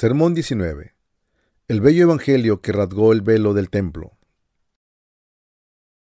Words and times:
Sermón 0.00 0.32
19. 0.32 0.94
El 1.68 1.82
bello 1.82 2.04
evangelio 2.04 2.62
que 2.62 2.72
rasgó 2.72 3.12
el 3.12 3.20
velo 3.20 3.52
del 3.52 3.68
templo. 3.68 4.16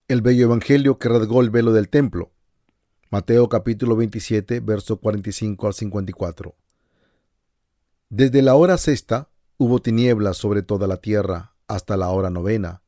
El 0.07 0.21
bello 0.21 0.43
evangelio 0.45 0.99
que 0.99 1.09
rasgó 1.09 1.41
el 1.41 1.49
velo 1.49 1.73
del 1.73 1.89
templo. 1.89 2.31
Mateo 3.09 3.49
capítulo 3.49 3.95
27, 3.95 4.59
verso 4.59 4.97
45 4.97 5.65
al 5.65 5.73
54. 5.73 6.55
Desde 8.09 8.43
la 8.43 8.53
hora 8.53 8.77
sexta 8.77 9.31
hubo 9.57 9.81
tinieblas 9.81 10.37
sobre 10.37 10.61
toda 10.61 10.85
la 10.85 10.97
tierra 10.97 11.55
hasta 11.67 11.97
la 11.97 12.09
hora 12.09 12.29
novena. 12.29 12.83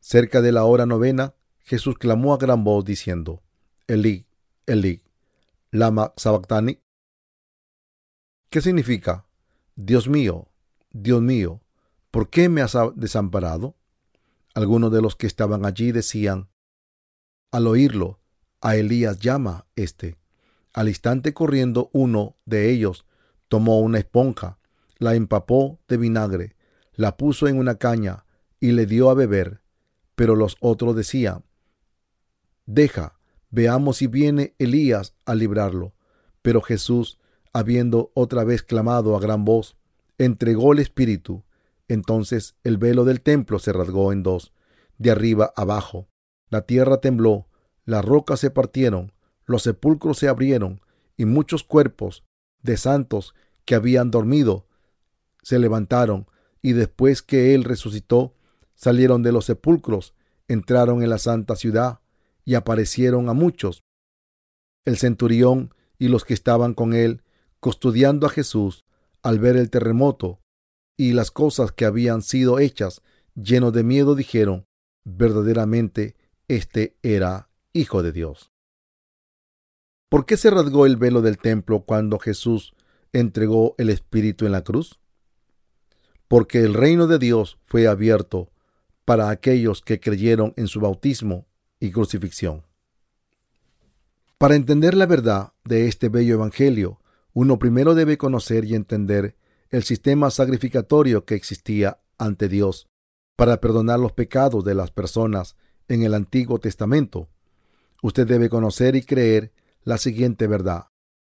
Cerca 0.00 0.42
de 0.42 0.52
la 0.52 0.64
hora 0.64 0.84
novena, 0.84 1.32
Jesús 1.60 1.96
clamó 1.96 2.34
a 2.34 2.36
gran 2.36 2.62
voz 2.62 2.84
diciendo, 2.84 3.42
Elí, 3.86 4.26
Elí, 4.66 5.02
lama 5.70 6.12
sabactani. 6.18 6.78
¿Qué 8.50 8.60
significa? 8.60 9.24
Dios 9.76 10.08
mío, 10.08 10.48
Dios 10.90 11.20
mío, 11.20 11.60
¿por 12.10 12.30
qué 12.30 12.48
me 12.48 12.60
has 12.62 12.76
desamparado? 12.94 13.76
Algunos 14.54 14.92
de 14.92 15.02
los 15.02 15.16
que 15.16 15.26
estaban 15.26 15.66
allí 15.66 15.90
decían, 15.90 16.48
al 17.50 17.66
oírlo, 17.66 18.20
a 18.60 18.76
Elías 18.76 19.18
llama 19.18 19.66
este. 19.76 20.16
Al 20.72 20.88
instante 20.88 21.34
corriendo 21.34 21.90
uno 21.92 22.36
de 22.46 22.70
ellos 22.70 23.04
tomó 23.48 23.80
una 23.80 23.98
esponja, 23.98 24.58
la 24.98 25.14
empapó 25.14 25.80
de 25.88 25.96
vinagre, 25.96 26.56
la 26.94 27.16
puso 27.16 27.48
en 27.48 27.58
una 27.58 27.76
caña 27.76 28.24
y 28.60 28.72
le 28.72 28.86
dio 28.86 29.10
a 29.10 29.14
beber. 29.14 29.60
Pero 30.14 30.36
los 30.36 30.56
otros 30.60 30.94
decían, 30.96 31.44
deja, 32.66 33.18
veamos 33.50 33.98
si 33.98 34.06
viene 34.06 34.54
Elías 34.58 35.14
a 35.26 35.34
librarlo. 35.34 35.94
Pero 36.42 36.60
Jesús 36.60 37.18
habiendo 37.54 38.10
otra 38.14 38.44
vez 38.44 38.62
clamado 38.62 39.16
a 39.16 39.20
gran 39.20 39.46
voz, 39.46 39.76
entregó 40.18 40.72
el 40.72 40.80
Espíritu. 40.80 41.44
Entonces 41.88 42.56
el 42.64 42.76
velo 42.76 43.04
del 43.04 43.22
templo 43.22 43.58
se 43.58 43.72
rasgó 43.72 44.12
en 44.12 44.22
dos, 44.22 44.52
de 44.98 45.12
arriba 45.12 45.52
abajo. 45.56 46.08
La 46.50 46.62
tierra 46.62 47.00
tembló, 47.00 47.48
las 47.84 48.04
rocas 48.04 48.40
se 48.40 48.50
partieron, 48.50 49.12
los 49.46 49.62
sepulcros 49.62 50.18
se 50.18 50.28
abrieron, 50.28 50.80
y 51.16 51.26
muchos 51.26 51.62
cuerpos 51.62 52.24
de 52.62 52.76
santos 52.76 53.34
que 53.64 53.76
habían 53.76 54.10
dormido 54.10 54.66
se 55.42 55.58
levantaron, 55.58 56.26
y 56.60 56.72
después 56.72 57.22
que 57.22 57.54
él 57.54 57.62
resucitó, 57.62 58.34
salieron 58.74 59.22
de 59.22 59.30
los 59.30 59.44
sepulcros, 59.44 60.14
entraron 60.48 61.02
en 61.02 61.10
la 61.10 61.18
santa 61.18 61.54
ciudad, 61.54 62.00
y 62.44 62.54
aparecieron 62.54 63.28
a 63.28 63.32
muchos. 63.32 63.84
El 64.84 64.98
centurión 64.98 65.74
y 65.98 66.08
los 66.08 66.24
que 66.24 66.34
estaban 66.34 66.74
con 66.74 66.94
él 66.94 67.22
custodiando 67.64 68.26
a 68.26 68.28
Jesús, 68.28 68.84
al 69.22 69.38
ver 69.38 69.56
el 69.56 69.70
terremoto 69.70 70.42
y 70.98 71.14
las 71.14 71.30
cosas 71.30 71.72
que 71.72 71.86
habían 71.86 72.20
sido 72.20 72.58
hechas, 72.58 73.00
llenos 73.34 73.72
de 73.72 73.82
miedo, 73.82 74.14
dijeron, 74.14 74.66
verdaderamente, 75.02 76.14
este 76.46 76.98
era 77.02 77.48
Hijo 77.72 78.02
de 78.02 78.12
Dios. 78.12 78.52
¿Por 80.10 80.26
qué 80.26 80.36
se 80.36 80.50
rasgó 80.50 80.84
el 80.84 80.98
velo 80.98 81.22
del 81.22 81.38
templo 81.38 81.86
cuando 81.86 82.18
Jesús 82.18 82.74
entregó 83.14 83.74
el 83.78 83.88
Espíritu 83.88 84.44
en 84.44 84.52
la 84.52 84.62
cruz? 84.62 85.00
Porque 86.28 86.58
el 86.58 86.74
reino 86.74 87.06
de 87.06 87.18
Dios 87.18 87.58
fue 87.64 87.88
abierto 87.88 88.52
para 89.06 89.30
aquellos 89.30 89.80
que 89.80 90.00
creyeron 90.00 90.52
en 90.58 90.68
su 90.68 90.80
bautismo 90.80 91.46
y 91.80 91.92
crucifixión. 91.92 92.66
Para 94.36 94.54
entender 94.54 94.92
la 94.92 95.06
verdad 95.06 95.54
de 95.64 95.88
este 95.88 96.10
bello 96.10 96.34
Evangelio, 96.34 97.00
uno 97.34 97.58
primero 97.58 97.96
debe 97.96 98.16
conocer 98.16 98.64
y 98.64 98.76
entender 98.76 99.36
el 99.70 99.82
sistema 99.82 100.30
sacrificatorio 100.30 101.24
que 101.24 101.34
existía 101.34 102.00
ante 102.16 102.48
Dios 102.48 102.86
para 103.36 103.60
perdonar 103.60 103.98
los 103.98 104.12
pecados 104.12 104.64
de 104.64 104.74
las 104.74 104.92
personas 104.92 105.56
en 105.88 106.04
el 106.04 106.14
Antiguo 106.14 106.60
Testamento. 106.60 107.28
Usted 108.02 108.26
debe 108.28 108.48
conocer 108.48 108.94
y 108.94 109.02
creer 109.02 109.52
la 109.82 109.98
siguiente 109.98 110.46
verdad. 110.46 110.86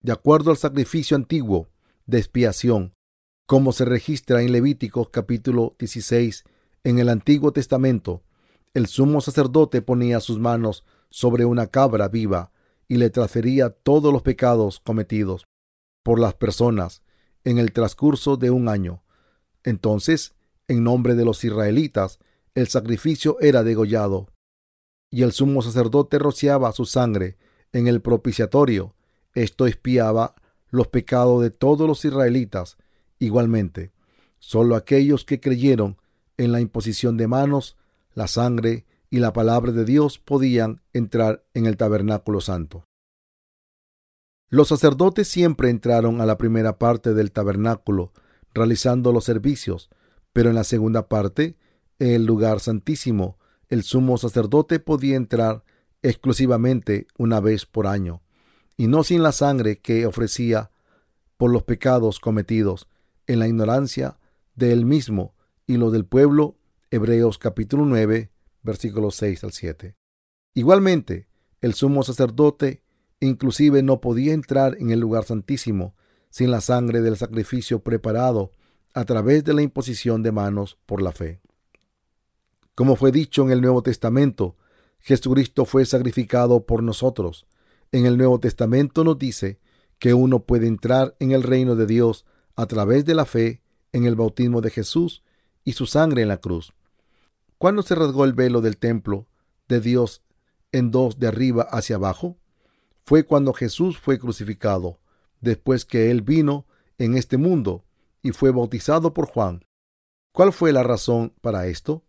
De 0.03 0.13
acuerdo 0.13 0.51
al 0.51 0.59
sacrificio 0.59 1.17
antiguo 1.17 1.71
de 2.05 2.19
expiación, 2.19 2.93
como 3.47 3.73
se 3.73 3.87
registra 3.87 4.43
en 4.43 4.53
Levíticos 4.53 5.09
capítulo 5.09 5.77
16 5.79 6.45
en 6.85 6.99
el 6.99 7.09
Antiguo 7.09 7.53
Testamento, 7.53 8.23
el 8.75 8.87
sumo 8.87 9.23
sacerdote 9.23 9.81
ponía 9.81 10.21
sus 10.21 10.39
manos 10.39 10.85
sobre 11.09 11.47
una 11.47 11.69
cabra 11.69 12.09
viva 12.09 12.53
y 12.87 12.97
le 12.97 13.09
transfería 13.09 13.71
todos 13.71 14.13
los 14.13 14.21
pecados 14.21 14.81
cometidos 14.81 15.47
por 16.07 16.21
las 16.21 16.35
personas 16.35 17.03
en 17.43 17.59
el 17.59 17.73
transcurso 17.73 18.37
de 18.37 18.53
un 18.53 18.69
año. 18.69 19.03
Entonces, 19.65 20.37
en 20.69 20.85
nombre 20.85 21.17
de 21.17 21.25
los 21.25 21.43
israelitas, 21.43 22.21
el 22.55 22.69
sacrificio 22.69 23.39
era 23.41 23.65
degollado, 23.65 24.29
y 25.11 25.25
el 25.25 25.33
sumo 25.33 25.63
sacerdote 25.63 26.21
rociaba 26.21 26.71
su 26.71 26.87
sangre 26.87 27.39
en 27.73 27.89
el 27.89 28.03
propiciatorio. 28.03 28.95
Esto 29.35 29.67
espiaba 29.67 30.37
los 30.69 30.87
pecados 30.87 31.43
de 31.43 31.51
todos 31.51 31.89
los 31.89 32.05
israelitas. 32.05 32.77
Igualmente, 33.19 33.91
solo 34.39 34.77
aquellos 34.77 35.25
que 35.25 35.41
creyeron 35.41 35.97
en 36.37 36.53
la 36.53 36.61
imposición 36.61 37.17
de 37.17 37.27
manos, 37.27 37.77
la 38.15 38.29
sangre 38.29 38.87
y 39.11 39.19
la 39.19 39.33
palabra 39.33 39.73
de 39.73 39.85
Dios 39.85 40.21
podían 40.21 40.83
entrar 40.93 41.45
en 41.53 41.67
el 41.67 41.77
tabernáculo 41.77 42.41
santo. 42.41 42.85
Los 44.49 44.69
sacerdotes 44.69 45.27
siempre 45.27 45.71
entraron 45.71 46.21
a 46.21 46.27
la 46.27 46.39
primera 46.39 46.79
parte 46.79 47.15
del 47.15 47.33
tabernáculo, 47.33 48.13
realizando 48.55 49.13
los 49.13 49.25
servicios, 49.25 49.91
pero 50.33 50.51
en 50.51 50.55
la 50.55 50.63
segunda 50.63 51.09
parte, 51.09 51.57
en 51.99 52.11
el 52.11 52.27
lugar 52.27 52.61
santísimo, 52.61 53.39
el 53.69 53.83
sumo 53.83 54.19
sacerdote 54.19 54.79
podía 54.79 55.17
entrar 55.17 55.65
exclusivamente 56.03 57.09
una 57.19 57.41
vez 57.41 57.67
por 57.67 57.89
año, 57.89 58.23
y 58.77 58.87
no 58.87 59.03
sin 59.03 59.25
la 59.25 59.33
sangre 59.33 59.79
que 59.79 60.07
ofrecía 60.07 60.71
por 61.37 61.51
los 61.51 61.65
pecados 61.65 62.21
cometidos 62.21 62.89
en 63.27 63.41
la 63.41 63.49
ignorancia 63.49 64.19
de 64.55 64.73
él 64.73 64.85
mismo 64.87 65.35
y 65.67 65.77
lo 65.77 65.91
del 65.91 66.07
pueblo. 66.07 66.57
Hebreos 66.93 67.39
capítulo 67.39 67.85
9, 67.85 68.31
versículos 68.63 69.17
6 69.17 69.43
al 69.43 69.53
7. 69.53 69.97
Igualmente, 70.55 71.27
el 71.61 71.75
sumo 71.75 72.05
sacerdote 72.05 72.85
Inclusive 73.21 73.83
no 73.83 74.01
podía 74.01 74.35
entrar 74.35 74.77
en 74.79 74.91
el 74.91 75.01
lugar 75.01 75.25
santísimo 75.25 75.95
sin 76.31 76.51
la 76.51 76.61
sangre 76.61 77.01
del 77.01 77.17
sacrificio 77.17 77.81
preparado 77.81 78.53
a 78.93 79.05
través 79.05 79.45
de 79.45 79.55
la 79.55 79.63
imposición 79.63 80.23
de 80.23 80.33
manos 80.33 80.79
por 80.87 81.03
la 81.03 81.13
fe. 81.13 81.41
Como 82.75 82.97
fue 82.97 83.11
dicho 83.11 83.43
en 83.43 83.51
el 83.51 83.63
Nuevo 83.63 83.83
Testamento, 83.83 84.57
Jesucristo 85.01 85.65
fue 85.65 85.87
sacrificado 85.87 86.67
por 86.67 86.83
nosotros. 86.83 87.47
En 87.93 88.05
el 88.05 88.19
Nuevo 88.19 88.41
Testamento 88.41 89.05
nos 89.05 89.19
dice 89.19 89.61
que 89.99 90.15
uno 90.15 90.41
puede 90.41 90.67
entrar 90.67 91.17
en 91.21 91.31
el 91.31 91.43
reino 91.43 91.75
de 91.77 91.87
Dios 91.87 92.27
a 92.55 92.67
través 92.67 93.05
de 93.05 93.15
la 93.15 93.25
fe 93.25 93.63
en 93.93 94.05
el 94.05 94.15
bautismo 94.15 94.61
de 94.61 94.71
Jesús 94.71 95.23
y 95.65 95.73
su 95.73 95.87
sangre 95.87 96.23
en 96.23 96.29
la 96.29 96.37
cruz. 96.39 96.75
¿Cuándo 97.59 97.83
se 97.83 97.95
rasgó 97.95 98.25
el 98.25 98.35
velo 98.35 98.61
del 98.61 98.77
templo 98.77 99.27
de 99.69 99.81
Dios 99.81 100.23
en 100.73 100.91
dos 100.91 101.19
de 101.19 101.29
arriba 101.29 101.63
hacia 101.71 101.97
abajo? 101.97 102.37
Fue 103.07 103.23
cuando 103.23 103.53
Jesús 103.53 103.99
fue 103.99 104.19
crucificado, 104.19 104.99
después 105.41 105.85
que 105.85 106.11
él 106.11 106.23
vino 106.23 106.67
en 106.99 107.17
este 107.17 107.37
mundo 107.37 107.85
y 108.21 108.33
fue 108.33 108.51
bautizado 108.51 109.15
por 109.15 109.27
Juan. 109.29 109.65
¿Cuál 110.33 110.53
fue 110.53 110.73
la 110.73 110.83
razón 110.83 111.33
para 111.41 111.69
esto? 111.69 112.05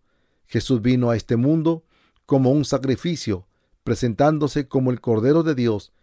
Jesús 0.47 0.81
vino 0.81 1.11
a 1.11 1.15
este 1.15 1.35
mundo 1.35 1.85
como 2.25 2.49
un 2.49 2.65
sacrificio, 2.65 3.47
presentándose 3.83 4.67
como 4.67 4.89
el 4.89 4.99
Cordero 4.99 5.43
de 5.43 5.53
Dios, 5.53 5.93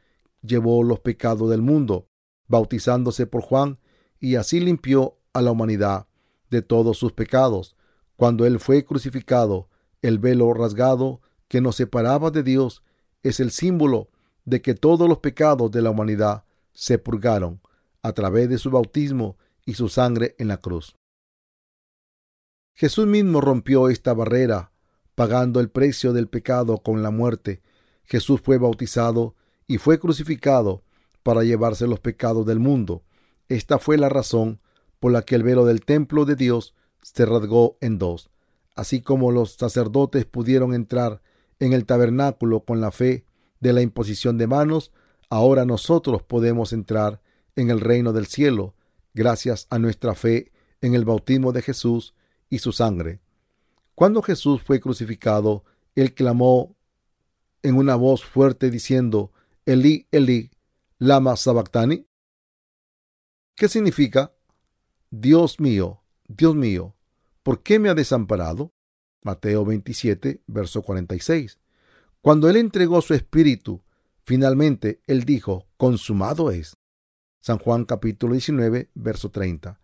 llevó 0.43 0.85
los 0.85 1.01
pecados 1.01 1.51
del 1.51 1.61
mundo, 1.61 2.07
bautizándose 2.47 3.27
por 3.27 3.43
Juan, 3.43 3.81
y 4.21 4.37
así 4.37 4.61
limpió 4.61 5.19
a 5.33 5.43
la 5.43 5.51
humanidad 5.51 6.07
de 6.51 6.63
todos 6.63 6.99
sus 6.99 7.13
pecados. 7.13 7.75
Cuando 8.15 8.47
él 8.47 8.61
fue 8.61 8.85
crucificado, 8.85 9.69
el 10.03 10.21
velo 10.21 10.55
rasgado 10.55 11.21
que 11.49 11.61
nos 11.61 11.75
separaba 11.75 12.31
de 12.31 12.45
Dios 12.45 12.85
es 13.25 13.41
el 13.41 13.51
símbolo 13.51 14.11
de 14.45 14.61
que 14.63 14.75
todos 14.75 15.09
los 15.09 15.19
pecados 15.19 15.71
de 15.71 15.83
la 15.83 15.91
humanidad 15.91 16.45
se 16.73 16.99
purgaron 16.99 17.61
a 18.03 18.13
través 18.13 18.49
de 18.49 18.59
su 18.59 18.71
bautismo 18.71 19.39
y 19.65 19.75
su 19.75 19.89
sangre 19.89 20.35
en 20.39 20.49
la 20.49 20.59
cruz. 20.59 20.97
Jesús 22.75 23.07
mismo 23.07 23.41
rompió 23.41 23.89
esta 23.89 24.13
barrera, 24.13 24.73
pagando 25.15 25.61
el 25.61 25.71
precio 25.71 26.13
del 26.13 26.29
pecado 26.29 26.79
con 26.79 27.03
la 27.03 27.11
muerte. 27.11 27.63
Jesús 28.05 28.41
fue 28.43 28.59
bautizado 28.59 29.37
y 29.67 29.79
fue 29.79 29.99
crucificado 29.99 30.83
para 31.23 31.45
llevarse 31.45 31.87
los 31.87 32.01
pecados 32.01 32.45
del 32.45 32.59
mundo. 32.59 33.05
Esta 33.49 33.79
fue 33.79 33.97
la 33.97 34.09
razón 34.09 34.61
por 34.99 35.13
la 35.13 35.23
que 35.23 35.37
el 35.37 35.45
velo 35.45 35.65
del 35.65 35.85
templo 35.85 36.25
de 36.25 36.35
Dios 36.35 36.75
se 37.01 37.25
rasgó 37.25 37.79
en 37.81 37.99
dos. 37.99 38.31
Así 38.75 39.03
como 39.03 39.31
los 39.31 39.53
sacerdotes 39.53 40.25
pudieron 40.25 40.75
entrar 40.75 41.23
en 41.61 41.73
el 41.73 41.87
tabernáculo 41.87 42.65
con 42.65 42.81
la 42.81 42.91
fe 42.91 43.25
de 43.61 43.73
la 43.73 43.83
imposición 43.83 44.39
de 44.39 44.47
manos, 44.47 44.93
ahora 45.31 45.65
nosotros 45.65 46.23
podemos 46.23 46.73
entrar 46.73 47.21
en 47.57 47.71
el 47.71 47.81
reino 47.81 48.13
del 48.13 48.27
cielo 48.27 48.75
gracias 49.15 49.67
a 49.71 49.79
nuestra 49.79 50.15
fe 50.15 50.53
en 50.81 50.95
el 50.95 51.05
bautismo 51.05 51.53
de 51.53 51.63
Jesús 51.63 52.15
y 52.51 52.59
su 52.59 52.73
sangre. 52.73 53.21
Cuando 53.95 54.23
Jesús 54.23 54.63
fue 54.63 54.81
crucificado, 54.81 55.65
él 55.95 56.15
clamó 56.15 56.77
en 57.63 57.77
una 57.77 57.95
voz 57.95 58.25
fuerte 58.25 58.71
diciendo, 58.71 59.33
Eli, 59.65 60.07
Eli, 60.11 60.51
lama 60.99 61.37
sabactani. 61.37 62.07
¿Qué 63.55 63.69
significa? 63.69 64.35
Dios 65.11 65.61
mío, 65.61 66.03
Dios 66.27 66.57
mío, 66.57 66.97
¿por 67.43 67.63
qué 67.63 67.79
me 67.79 67.89
ha 67.89 67.95
desamparado? 67.95 68.73
Mateo 69.23 69.65
27, 69.65 70.43
verso 70.47 70.83
46. 70.83 71.59
Cuando 72.25 72.49
él 72.49 72.57
entregó 72.57 73.03
su 73.03 73.13
espíritu, 73.13 73.83
finalmente 74.25 75.03
él 75.07 75.25
dijo, 75.25 75.67
consumado 75.77 76.51
es. 76.51 76.73
San 77.43 77.59
Juan 77.59 77.85
capítulo 77.85 78.33
19, 78.33 78.89
verso 78.95 79.31
30. 79.31 79.79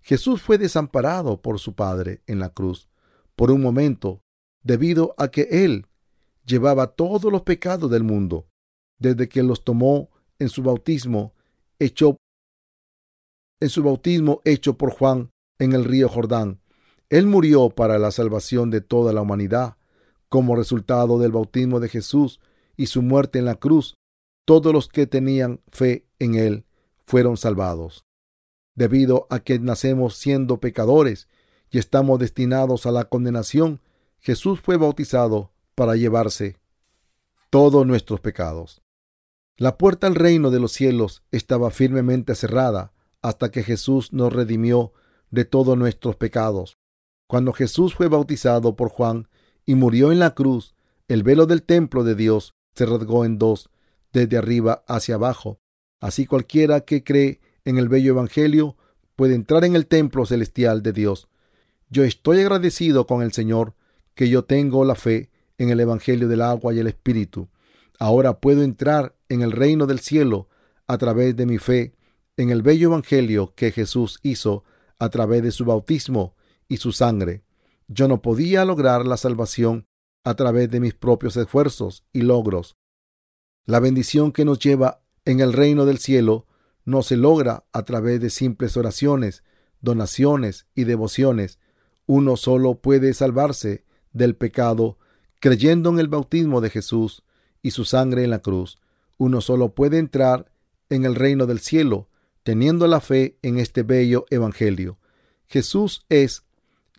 Jesús 0.00 0.42
fue 0.42 0.58
desamparado 0.58 1.40
por 1.40 1.60
su 1.60 1.76
Padre 1.76 2.20
en 2.26 2.40
la 2.40 2.48
cruz 2.48 2.88
por 3.36 3.52
un 3.52 3.60
momento, 3.60 4.22
debido 4.64 5.14
a 5.18 5.28
que 5.28 5.42
Él 5.52 5.86
llevaba 6.44 6.88
todos 6.88 7.30
los 7.30 7.42
pecados 7.42 7.88
del 7.88 8.02
mundo, 8.02 8.48
desde 8.98 9.28
que 9.28 9.44
los 9.44 9.62
tomó 9.62 10.10
en 10.40 10.48
su 10.48 10.64
bautismo 10.64 11.32
hecho 11.78 12.16
en 13.60 13.68
su 13.68 13.84
bautismo 13.84 14.40
hecho 14.44 14.76
por 14.76 14.90
Juan 14.90 15.30
en 15.60 15.74
el 15.74 15.84
río 15.84 16.08
Jordán. 16.08 16.60
Él 17.08 17.28
murió 17.28 17.70
para 17.70 18.00
la 18.00 18.10
salvación 18.10 18.70
de 18.70 18.80
toda 18.80 19.12
la 19.12 19.22
humanidad. 19.22 19.76
Como 20.34 20.56
resultado 20.56 21.20
del 21.20 21.30
bautismo 21.30 21.78
de 21.78 21.88
Jesús 21.88 22.40
y 22.76 22.86
su 22.86 23.02
muerte 23.02 23.38
en 23.38 23.44
la 23.44 23.54
cruz, 23.54 23.94
todos 24.44 24.72
los 24.72 24.88
que 24.88 25.06
tenían 25.06 25.60
fe 25.70 26.08
en 26.18 26.34
Él 26.34 26.66
fueron 27.06 27.36
salvados. 27.36 28.04
Debido 28.74 29.28
a 29.30 29.38
que 29.38 29.60
nacemos 29.60 30.16
siendo 30.16 30.58
pecadores 30.58 31.28
y 31.70 31.78
estamos 31.78 32.18
destinados 32.18 32.84
a 32.84 32.90
la 32.90 33.04
condenación, 33.04 33.80
Jesús 34.18 34.60
fue 34.60 34.76
bautizado 34.76 35.52
para 35.76 35.94
llevarse 35.94 36.56
todos 37.48 37.86
nuestros 37.86 38.18
pecados. 38.18 38.82
La 39.56 39.78
puerta 39.78 40.08
al 40.08 40.16
reino 40.16 40.50
de 40.50 40.58
los 40.58 40.72
cielos 40.72 41.22
estaba 41.30 41.70
firmemente 41.70 42.34
cerrada 42.34 42.92
hasta 43.22 43.52
que 43.52 43.62
Jesús 43.62 44.12
nos 44.12 44.32
redimió 44.32 44.94
de 45.30 45.44
todos 45.44 45.78
nuestros 45.78 46.16
pecados. 46.16 46.76
Cuando 47.28 47.52
Jesús 47.52 47.94
fue 47.94 48.08
bautizado 48.08 48.74
por 48.74 48.88
Juan 48.88 49.28
y 49.66 49.74
murió 49.74 50.12
en 50.12 50.18
la 50.18 50.34
cruz, 50.34 50.74
el 51.08 51.22
velo 51.22 51.46
del 51.46 51.62
templo 51.62 52.04
de 52.04 52.14
Dios 52.14 52.54
se 52.74 52.86
rasgó 52.86 53.24
en 53.24 53.38
dos, 53.38 53.70
desde 54.12 54.36
arriba 54.36 54.84
hacia 54.86 55.16
abajo. 55.16 55.58
Así 56.00 56.26
cualquiera 56.26 56.80
que 56.80 57.02
cree 57.02 57.40
en 57.64 57.78
el 57.78 57.88
bello 57.88 58.12
Evangelio 58.12 58.76
puede 59.16 59.34
entrar 59.34 59.64
en 59.64 59.74
el 59.76 59.86
templo 59.86 60.26
celestial 60.26 60.82
de 60.82 60.92
Dios. 60.92 61.28
Yo 61.90 62.04
estoy 62.04 62.40
agradecido 62.40 63.06
con 63.06 63.22
el 63.22 63.32
Señor 63.32 63.74
que 64.14 64.28
yo 64.28 64.44
tengo 64.44 64.84
la 64.84 64.94
fe 64.94 65.30
en 65.58 65.70
el 65.70 65.80
Evangelio 65.80 66.28
del 66.28 66.42
agua 66.42 66.74
y 66.74 66.78
el 66.78 66.86
Espíritu. 66.86 67.48
Ahora 67.98 68.40
puedo 68.40 68.62
entrar 68.62 69.14
en 69.28 69.42
el 69.42 69.52
reino 69.52 69.86
del 69.86 70.00
cielo 70.00 70.48
a 70.86 70.98
través 70.98 71.36
de 71.36 71.46
mi 71.46 71.58
fe 71.58 71.94
en 72.36 72.50
el 72.50 72.62
bello 72.62 72.88
Evangelio 72.88 73.54
que 73.54 73.70
Jesús 73.70 74.18
hizo 74.22 74.64
a 74.98 75.08
través 75.08 75.42
de 75.42 75.52
su 75.52 75.64
bautismo 75.64 76.34
y 76.68 76.78
su 76.78 76.92
sangre. 76.92 77.42
Yo 77.88 78.08
no 78.08 78.22
podía 78.22 78.64
lograr 78.64 79.06
la 79.06 79.16
salvación 79.16 79.86
a 80.24 80.34
través 80.34 80.70
de 80.70 80.80
mis 80.80 80.94
propios 80.94 81.36
esfuerzos 81.36 82.04
y 82.12 82.22
logros. 82.22 82.76
La 83.66 83.80
bendición 83.80 84.32
que 84.32 84.44
nos 84.44 84.58
lleva 84.58 85.02
en 85.24 85.40
el 85.40 85.52
reino 85.52 85.84
del 85.84 85.98
cielo 85.98 86.46
no 86.84 87.02
se 87.02 87.16
logra 87.16 87.64
a 87.72 87.84
través 87.84 88.20
de 88.20 88.30
simples 88.30 88.76
oraciones, 88.76 89.42
donaciones 89.80 90.66
y 90.74 90.84
devociones. 90.84 91.58
Uno 92.06 92.36
solo 92.36 92.80
puede 92.80 93.14
salvarse 93.14 93.84
del 94.12 94.36
pecado 94.36 94.98
creyendo 95.40 95.90
en 95.90 95.98
el 95.98 96.08
bautismo 96.08 96.60
de 96.60 96.70
Jesús 96.70 97.22
y 97.62 97.72
su 97.72 97.84
sangre 97.84 98.24
en 98.24 98.30
la 98.30 98.40
cruz. 98.40 98.78
Uno 99.18 99.40
solo 99.40 99.74
puede 99.74 99.98
entrar 99.98 100.52
en 100.88 101.04
el 101.04 101.14
reino 101.14 101.46
del 101.46 101.60
cielo 101.60 102.08
teniendo 102.42 102.86
la 102.86 103.00
fe 103.00 103.38
en 103.42 103.58
este 103.58 103.82
bello 103.82 104.26
Evangelio. 104.30 104.98
Jesús 105.46 106.04
es 106.08 106.43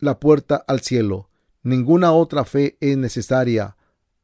la 0.05 0.19
puerta 0.19 0.63
al 0.67 0.81
cielo. 0.81 1.29
Ninguna 1.63 2.13
otra 2.13 2.45
fe 2.45 2.77
es 2.79 2.97
necesaria 2.97 3.75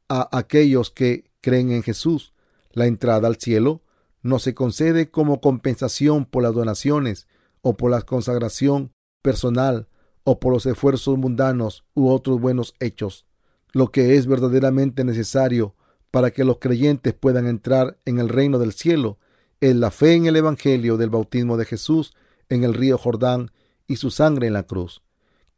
a 0.08 0.36
aquellos 0.36 0.90
que 0.90 1.30
creen 1.40 1.72
en 1.72 1.82
Jesús. 1.82 2.32
La 2.72 2.86
entrada 2.86 3.28
al 3.28 3.36
cielo 3.36 3.82
no 4.22 4.38
se 4.38 4.54
concede 4.54 5.10
como 5.10 5.40
compensación 5.40 6.24
por 6.24 6.42
las 6.42 6.54
donaciones 6.54 7.26
o 7.60 7.76
por 7.76 7.90
la 7.90 8.02
consagración 8.02 8.92
personal 9.20 9.88
o 10.24 10.38
por 10.38 10.52
los 10.52 10.66
esfuerzos 10.66 11.18
mundanos 11.18 11.84
u 11.94 12.08
otros 12.08 12.40
buenos 12.40 12.74
hechos. 12.80 13.26
Lo 13.72 13.90
que 13.90 14.16
es 14.16 14.26
verdaderamente 14.26 15.04
necesario 15.04 15.74
para 16.10 16.30
que 16.30 16.44
los 16.44 16.58
creyentes 16.58 17.14
puedan 17.14 17.46
entrar 17.46 17.98
en 18.04 18.18
el 18.18 18.28
reino 18.28 18.58
del 18.58 18.72
cielo 18.72 19.18
es 19.60 19.74
la 19.74 19.90
fe 19.90 20.14
en 20.14 20.26
el 20.26 20.36
Evangelio 20.36 20.96
del 20.96 21.10
bautismo 21.10 21.56
de 21.56 21.64
Jesús 21.64 22.14
en 22.48 22.64
el 22.64 22.74
río 22.74 22.98
Jordán 22.98 23.50
y 23.86 23.96
su 23.96 24.10
sangre 24.10 24.46
en 24.46 24.52
la 24.52 24.64
cruz. 24.64 25.02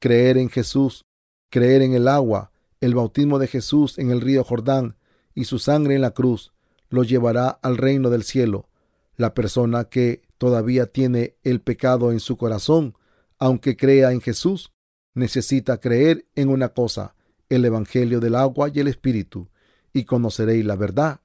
Creer 0.05 0.37
en 0.37 0.51
Jesús, 0.51 1.06
creer 1.49 1.81
en 1.81 1.95
el 1.95 2.09
agua, 2.09 2.53
el 2.83 2.95
bautismo 2.95 3.39
de 3.39 3.47
Jesús 3.47 3.99
en 3.99 4.11
el 4.11 4.21
río 4.21 4.45
Jordán 4.45 4.99
y 5.35 5.45
su 5.45 5.59
sangre 5.59 5.95
en 5.95 6.03
la 6.03 6.11
cruz, 6.11 6.53
lo 6.91 7.05
llevará 7.05 7.49
al 7.49 7.79
reino 7.79 8.11
del 8.11 8.23
cielo. 8.23 8.69
La 9.17 9.33
persona 9.33 9.85
que 9.85 10.21
todavía 10.37 10.85
tiene 10.85 11.37
el 11.43 11.62
pecado 11.62 12.12
en 12.12 12.21
su 12.21 12.37
corazón, 12.37 12.99
aunque 13.39 13.79
crea 13.79 14.12
en 14.12 14.21
Jesús, 14.21 14.73
necesita 15.15 15.81
creer 15.81 16.27
en 16.35 16.51
una 16.51 16.69
cosa, 16.75 17.15
el 17.49 17.65
Evangelio 17.65 18.21
del 18.21 18.35
agua 18.35 18.69
y 18.71 18.81
el 18.81 18.89
Espíritu, 18.89 19.49
y 19.95 20.05
conoceréis 20.05 20.67
la 20.67 20.77
verdad, 20.77 21.23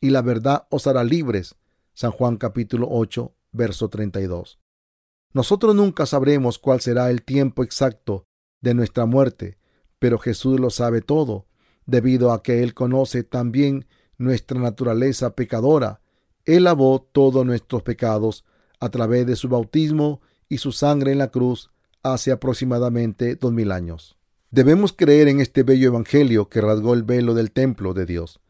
y 0.00 0.10
la 0.10 0.22
verdad 0.22 0.68
os 0.70 0.86
hará 0.86 1.02
libres. 1.02 1.56
San 1.94 2.12
Juan 2.12 2.36
capítulo 2.36 2.86
8, 2.92 3.34
verso 3.50 3.88
32. 3.88 4.59
Nosotros 5.32 5.74
nunca 5.74 6.06
sabremos 6.06 6.58
cuál 6.58 6.80
será 6.80 7.10
el 7.10 7.22
tiempo 7.22 7.62
exacto 7.62 8.26
de 8.60 8.74
nuestra 8.74 9.06
muerte, 9.06 9.58
pero 9.98 10.18
Jesús 10.18 10.58
lo 10.58 10.70
sabe 10.70 11.00
todo, 11.02 11.46
debido 11.86 12.32
a 12.32 12.42
que 12.42 12.62
Él 12.62 12.74
conoce 12.74 13.22
también 13.22 13.86
nuestra 14.18 14.60
naturaleza 14.60 15.34
pecadora. 15.34 16.00
Él 16.44 16.64
lavó 16.64 17.00
todos 17.00 17.46
nuestros 17.46 17.82
pecados 17.82 18.44
a 18.80 18.88
través 18.88 19.26
de 19.26 19.36
su 19.36 19.48
bautismo 19.48 20.20
y 20.48 20.58
su 20.58 20.72
sangre 20.72 21.12
en 21.12 21.18
la 21.18 21.30
cruz 21.30 21.70
hace 22.02 22.32
aproximadamente 22.32 23.36
dos 23.36 23.52
mil 23.52 23.72
años. 23.72 24.16
Debemos 24.50 24.92
creer 24.92 25.28
en 25.28 25.40
este 25.40 25.62
bello 25.62 25.88
Evangelio 25.88 26.48
que 26.48 26.60
rasgó 26.60 26.94
el 26.94 27.04
velo 27.04 27.34
del 27.34 27.52
templo 27.52 27.94
de 27.94 28.04
Dios. 28.04 28.40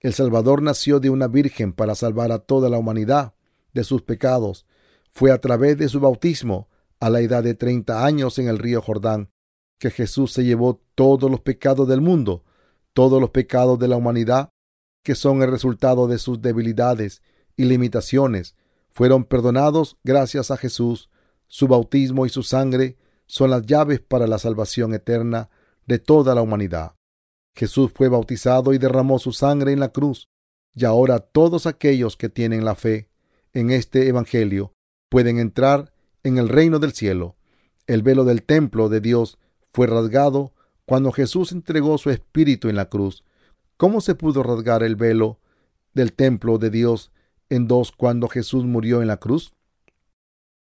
El 0.00 0.12
Salvador 0.12 0.60
nació 0.60 1.00
de 1.00 1.08
una 1.08 1.28
virgen 1.28 1.72
para 1.72 1.94
salvar 1.94 2.30
a 2.30 2.40
toda 2.40 2.68
la 2.68 2.78
humanidad 2.78 3.34
de 3.72 3.84
sus 3.84 4.02
pecados. 4.02 4.66
Fue 5.16 5.32
a 5.32 5.40
través 5.40 5.78
de 5.78 5.88
su 5.88 5.98
bautismo, 5.98 6.68
a 7.00 7.08
la 7.08 7.22
edad 7.22 7.42
de 7.42 7.54
treinta 7.54 8.04
años 8.04 8.38
en 8.38 8.48
el 8.48 8.58
río 8.58 8.82
Jordán, 8.82 9.30
que 9.78 9.90
Jesús 9.90 10.30
se 10.30 10.44
llevó 10.44 10.82
todos 10.94 11.30
los 11.30 11.40
pecados 11.40 11.88
del 11.88 12.02
mundo, 12.02 12.44
todos 12.92 13.18
los 13.18 13.30
pecados 13.30 13.78
de 13.78 13.88
la 13.88 13.96
humanidad 13.96 14.50
que 15.02 15.14
son 15.14 15.40
el 15.40 15.50
resultado 15.50 16.06
de 16.06 16.18
sus 16.18 16.42
debilidades 16.42 17.22
y 17.56 17.64
limitaciones, 17.64 18.56
fueron 18.92 19.24
perdonados 19.24 19.96
gracias 20.04 20.50
a 20.50 20.58
Jesús. 20.58 21.08
Su 21.46 21.66
bautismo 21.66 22.26
y 22.26 22.28
su 22.28 22.42
sangre 22.42 22.98
son 23.24 23.48
las 23.48 23.64
llaves 23.64 24.00
para 24.00 24.26
la 24.26 24.38
salvación 24.38 24.92
eterna 24.92 25.48
de 25.86 25.98
toda 25.98 26.34
la 26.34 26.42
humanidad. 26.42 26.94
Jesús 27.54 27.90
fue 27.94 28.10
bautizado 28.10 28.74
y 28.74 28.78
derramó 28.78 29.18
su 29.18 29.32
sangre 29.32 29.72
en 29.72 29.80
la 29.80 29.92
cruz, 29.92 30.28
y 30.74 30.84
ahora 30.84 31.20
todos 31.20 31.64
aquellos 31.64 32.18
que 32.18 32.28
tienen 32.28 32.66
la 32.66 32.74
fe 32.74 33.08
en 33.54 33.70
este 33.70 34.08
Evangelio 34.08 34.75
pueden 35.08 35.38
entrar 35.38 35.92
en 36.22 36.38
el 36.38 36.48
reino 36.48 36.78
del 36.78 36.92
cielo. 36.92 37.36
El 37.86 38.02
velo 38.02 38.24
del 38.24 38.42
templo 38.42 38.88
de 38.88 39.00
Dios 39.00 39.38
fue 39.72 39.86
rasgado 39.86 40.52
cuando 40.84 41.12
Jesús 41.12 41.52
entregó 41.52 41.98
su 41.98 42.10
espíritu 42.10 42.68
en 42.68 42.76
la 42.76 42.88
cruz 42.88 43.24
¿Cómo 43.76 44.00
se 44.00 44.14
pudo 44.14 44.42
rasgar 44.42 44.82
el 44.82 44.96
velo 44.96 45.38
del 45.92 46.14
templo 46.14 46.56
de 46.56 46.70
Dios 46.70 47.12
en 47.50 47.68
dos 47.68 47.92
cuando 47.92 48.26
Jesús 48.26 48.64
murió 48.64 49.02
en 49.02 49.08
la 49.08 49.18
cruz? 49.18 49.52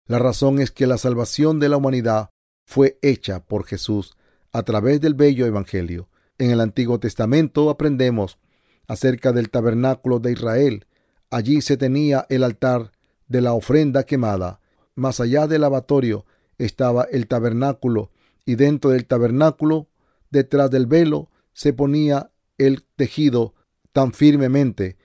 La 0.08 0.20
razón 0.20 0.60
es 0.60 0.72
que 0.72 0.88
la 0.88 0.98
salvación 0.98 1.60
de 1.60 1.70
la 1.70 1.78
humanidad 1.78 2.30
fue 2.66 3.00
hecha 3.02 3.46
por 3.46 3.66
Jesús 3.66 4.18
a 4.52 4.64
través 4.64 5.00
del 5.00 5.14
bello 5.14 5.46
Evangelio. 5.46 6.10
En 6.38 6.52
el 6.52 6.60
Antiguo 6.60 7.00
Testamento 7.00 7.70
aprendemos 7.70 8.40
acerca 8.88 9.32
del 9.32 9.50
tabernáculo 9.50 10.20
de 10.20 10.34
Israel. 10.34 10.86
Allí 11.30 11.62
se 11.62 11.78
tenía 11.78 12.26
el 12.28 12.44
altar 12.44 12.92
de 13.28 13.42
la 13.42 13.54
ofrenda 13.54 14.04
quemada. 14.04 14.60
Más 14.96 15.20
allá 15.20 15.48
del 15.48 15.62
lavatorio 15.62 16.26
estaba 16.58 17.04
el 17.04 17.28
tabernáculo 17.28 18.12
y 18.46 18.56
dentro 18.56 18.92
del 18.92 19.06
tabernáculo, 19.06 19.88
detrás 20.32 20.72
del 20.72 20.88
velo, 20.88 21.30
se 21.54 21.74
ponía 21.74 22.32
el 22.58 22.84
tejido 22.96 23.54
tan 23.92 24.14
firmemente 24.14 24.98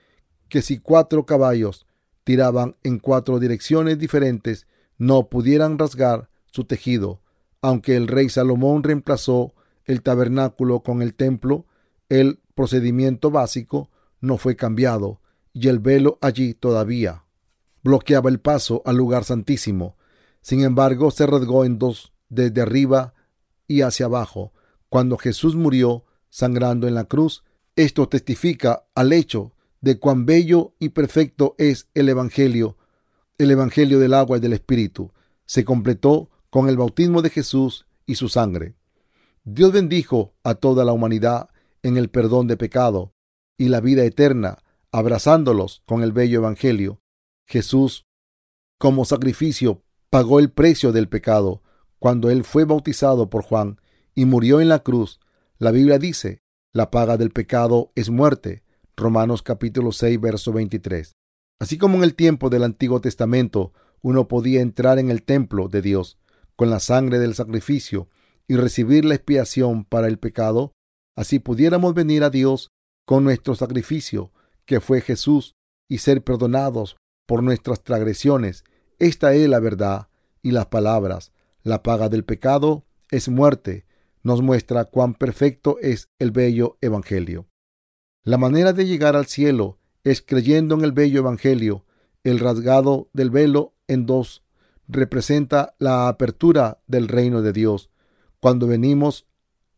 que 0.48 0.62
si 0.62 0.78
cuatro 0.78 1.26
caballos 1.26 1.86
tiraban 2.24 2.76
en 2.82 2.98
cuatro 2.98 3.40
direcciones 3.40 3.98
diferentes, 3.98 4.66
no 4.98 5.28
pudieran 5.28 5.78
rasgar 5.78 6.28
su 6.46 6.64
tejido. 6.64 7.20
Aunque 7.60 7.96
el 7.96 8.06
rey 8.06 8.28
Salomón 8.28 8.82
reemplazó 8.82 9.54
el 9.84 10.02
tabernáculo 10.02 10.80
con 10.80 11.02
el 11.02 11.14
templo, 11.14 11.66
el 12.08 12.40
procedimiento 12.54 13.30
básico 13.30 13.90
no 14.20 14.36
fue 14.36 14.54
cambiado 14.56 15.20
y 15.52 15.68
el 15.68 15.80
velo 15.80 16.18
allí 16.20 16.54
todavía 16.54 17.24
bloqueaba 17.82 18.30
el 18.30 18.40
paso 18.40 18.82
al 18.84 18.96
lugar 18.96 19.24
santísimo. 19.24 19.96
Sin 20.40 20.62
embargo, 20.62 21.10
se 21.10 21.26
rasgó 21.26 21.64
en 21.64 21.78
dos 21.78 22.12
desde 22.28 22.62
arriba 22.62 23.14
y 23.66 23.82
hacia 23.82 24.06
abajo. 24.06 24.52
Cuando 24.88 25.16
Jesús 25.16 25.54
murió 25.54 26.04
sangrando 26.30 26.88
en 26.88 26.94
la 26.94 27.04
cruz, 27.04 27.44
esto 27.76 28.08
testifica 28.08 28.84
al 28.94 29.12
hecho 29.12 29.52
de 29.80 29.98
cuán 29.98 30.26
bello 30.26 30.74
y 30.78 30.90
perfecto 30.90 31.54
es 31.58 31.88
el 31.94 32.08
Evangelio, 32.08 32.78
el 33.38 33.50
Evangelio 33.50 33.98
del 33.98 34.14
agua 34.14 34.38
y 34.38 34.40
del 34.40 34.52
Espíritu. 34.52 35.12
Se 35.44 35.64
completó 35.64 36.30
con 36.50 36.68
el 36.68 36.76
bautismo 36.76 37.20
de 37.20 37.30
Jesús 37.30 37.86
y 38.06 38.14
su 38.14 38.28
sangre. 38.28 38.74
Dios 39.44 39.72
bendijo 39.72 40.34
a 40.44 40.54
toda 40.54 40.84
la 40.84 40.92
humanidad 40.92 41.48
en 41.82 41.96
el 41.96 42.10
perdón 42.10 42.46
de 42.46 42.56
pecado 42.56 43.12
y 43.58 43.68
la 43.68 43.80
vida 43.80 44.04
eterna, 44.04 44.58
abrazándolos 44.92 45.82
con 45.84 46.02
el 46.02 46.12
bello 46.12 46.38
Evangelio. 46.38 47.01
Jesús, 47.46 48.04
como 48.78 49.04
sacrificio, 49.04 49.82
pagó 50.10 50.38
el 50.38 50.50
precio 50.50 50.92
del 50.92 51.08
pecado 51.08 51.62
cuando 51.98 52.30
él 52.30 52.44
fue 52.44 52.64
bautizado 52.64 53.30
por 53.30 53.42
Juan 53.42 53.80
y 54.14 54.24
murió 54.24 54.60
en 54.60 54.68
la 54.68 54.80
cruz. 54.80 55.20
La 55.58 55.70
Biblia 55.70 55.98
dice, 55.98 56.42
la 56.72 56.90
paga 56.90 57.16
del 57.16 57.30
pecado 57.30 57.92
es 57.94 58.10
muerte. 58.10 58.62
Romanos 58.96 59.42
capítulo 59.42 59.92
6, 59.92 60.20
verso 60.20 60.52
23. 60.52 61.12
Así 61.60 61.78
como 61.78 61.98
en 61.98 62.04
el 62.04 62.14
tiempo 62.14 62.50
del 62.50 62.64
Antiguo 62.64 63.00
Testamento 63.00 63.72
uno 64.00 64.26
podía 64.26 64.60
entrar 64.60 64.98
en 64.98 65.10
el 65.10 65.22
templo 65.22 65.68
de 65.68 65.80
Dios 65.80 66.18
con 66.56 66.70
la 66.70 66.80
sangre 66.80 67.18
del 67.18 67.34
sacrificio 67.34 68.08
y 68.48 68.56
recibir 68.56 69.04
la 69.04 69.14
expiación 69.14 69.84
para 69.84 70.08
el 70.08 70.18
pecado, 70.18 70.72
así 71.16 71.38
pudiéramos 71.38 71.94
venir 71.94 72.24
a 72.24 72.30
Dios 72.30 72.70
con 73.06 73.24
nuestro 73.24 73.54
sacrificio, 73.54 74.32
que 74.64 74.80
fue 74.80 75.00
Jesús, 75.00 75.54
y 75.88 75.98
ser 75.98 76.22
perdonados 76.22 76.96
por 77.26 77.42
nuestras 77.42 77.82
transgresiones. 77.82 78.64
Esta 78.98 79.34
es 79.34 79.48
la 79.48 79.60
verdad 79.60 80.08
y 80.42 80.50
las 80.52 80.66
palabras. 80.66 81.32
La 81.62 81.82
paga 81.82 82.08
del 82.08 82.24
pecado 82.24 82.84
es 83.10 83.28
muerte. 83.28 83.86
Nos 84.22 84.42
muestra 84.42 84.84
cuán 84.84 85.14
perfecto 85.14 85.78
es 85.80 86.08
el 86.18 86.30
bello 86.30 86.78
Evangelio. 86.80 87.46
La 88.24 88.38
manera 88.38 88.72
de 88.72 88.86
llegar 88.86 89.16
al 89.16 89.26
cielo 89.26 89.78
es 90.04 90.22
creyendo 90.22 90.74
en 90.74 90.82
el 90.82 90.92
bello 90.92 91.20
Evangelio. 91.20 91.84
El 92.24 92.38
rasgado 92.38 93.08
del 93.12 93.30
velo 93.30 93.74
en 93.88 94.06
dos 94.06 94.44
representa 94.88 95.74
la 95.78 96.08
apertura 96.08 96.82
del 96.86 97.08
reino 97.08 97.42
de 97.42 97.52
Dios. 97.52 97.90
Cuando 98.40 98.66
venimos 98.66 99.26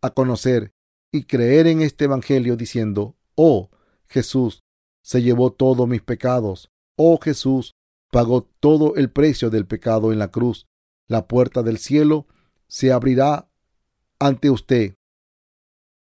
a 0.00 0.10
conocer 0.10 0.72
y 1.12 1.24
creer 1.24 1.66
en 1.66 1.80
este 1.80 2.04
Evangelio 2.04 2.56
diciendo, 2.56 3.16
oh 3.34 3.70
Jesús, 4.08 4.64
se 5.02 5.22
llevó 5.22 5.52
todos 5.52 5.86
mis 5.88 6.02
pecados, 6.02 6.70
Oh 6.96 7.18
Jesús, 7.20 7.74
pagó 8.10 8.42
todo 8.60 8.94
el 8.94 9.10
precio 9.10 9.50
del 9.50 9.66
pecado 9.66 10.12
en 10.12 10.18
la 10.18 10.30
cruz. 10.30 10.66
La 11.08 11.26
puerta 11.26 11.62
del 11.62 11.78
cielo 11.78 12.26
se 12.68 12.92
abrirá 12.92 13.48
ante 14.18 14.50
usted. 14.50 14.94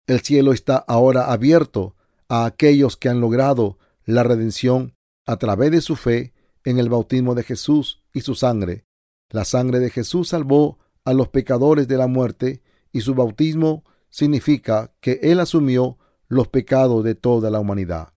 El 0.06 0.22
cielo 0.22 0.54
está 0.54 0.78
ahora 0.78 1.32
abierto 1.32 1.96
a 2.30 2.46
aquellos 2.46 2.98
que 2.98 3.10
han 3.10 3.20
logrado 3.20 3.78
la 4.06 4.24
redención 4.24 4.96
a 5.26 5.38
través 5.38 5.72
de 5.72 5.82
su 5.82 5.96
fe 5.96 6.34
en 6.64 6.80
el 6.80 6.90
bautismo 6.90 7.36
de 7.36 7.44
Jesús 7.44 8.04
y 8.14 8.22
su 8.22 8.36
sangre. 8.36 8.86
La 9.30 9.44
sangre 9.44 9.80
de 9.80 9.90
Jesús 9.90 10.30
salvó 10.30 10.80
a 11.04 11.14
los 11.14 11.30
pecadores 11.30 11.88
de 11.88 11.98
la 11.98 12.08
muerte 12.08 12.62
y 12.92 13.02
su 13.02 13.16
bautismo 13.16 13.84
significa 14.10 14.94
que 15.02 15.20
Él 15.24 15.40
asumió 15.40 15.98
los 16.28 16.48
pecados 16.48 17.04
de 17.04 17.16
toda 17.16 17.50
la 17.50 17.60
humanidad. 17.60 18.14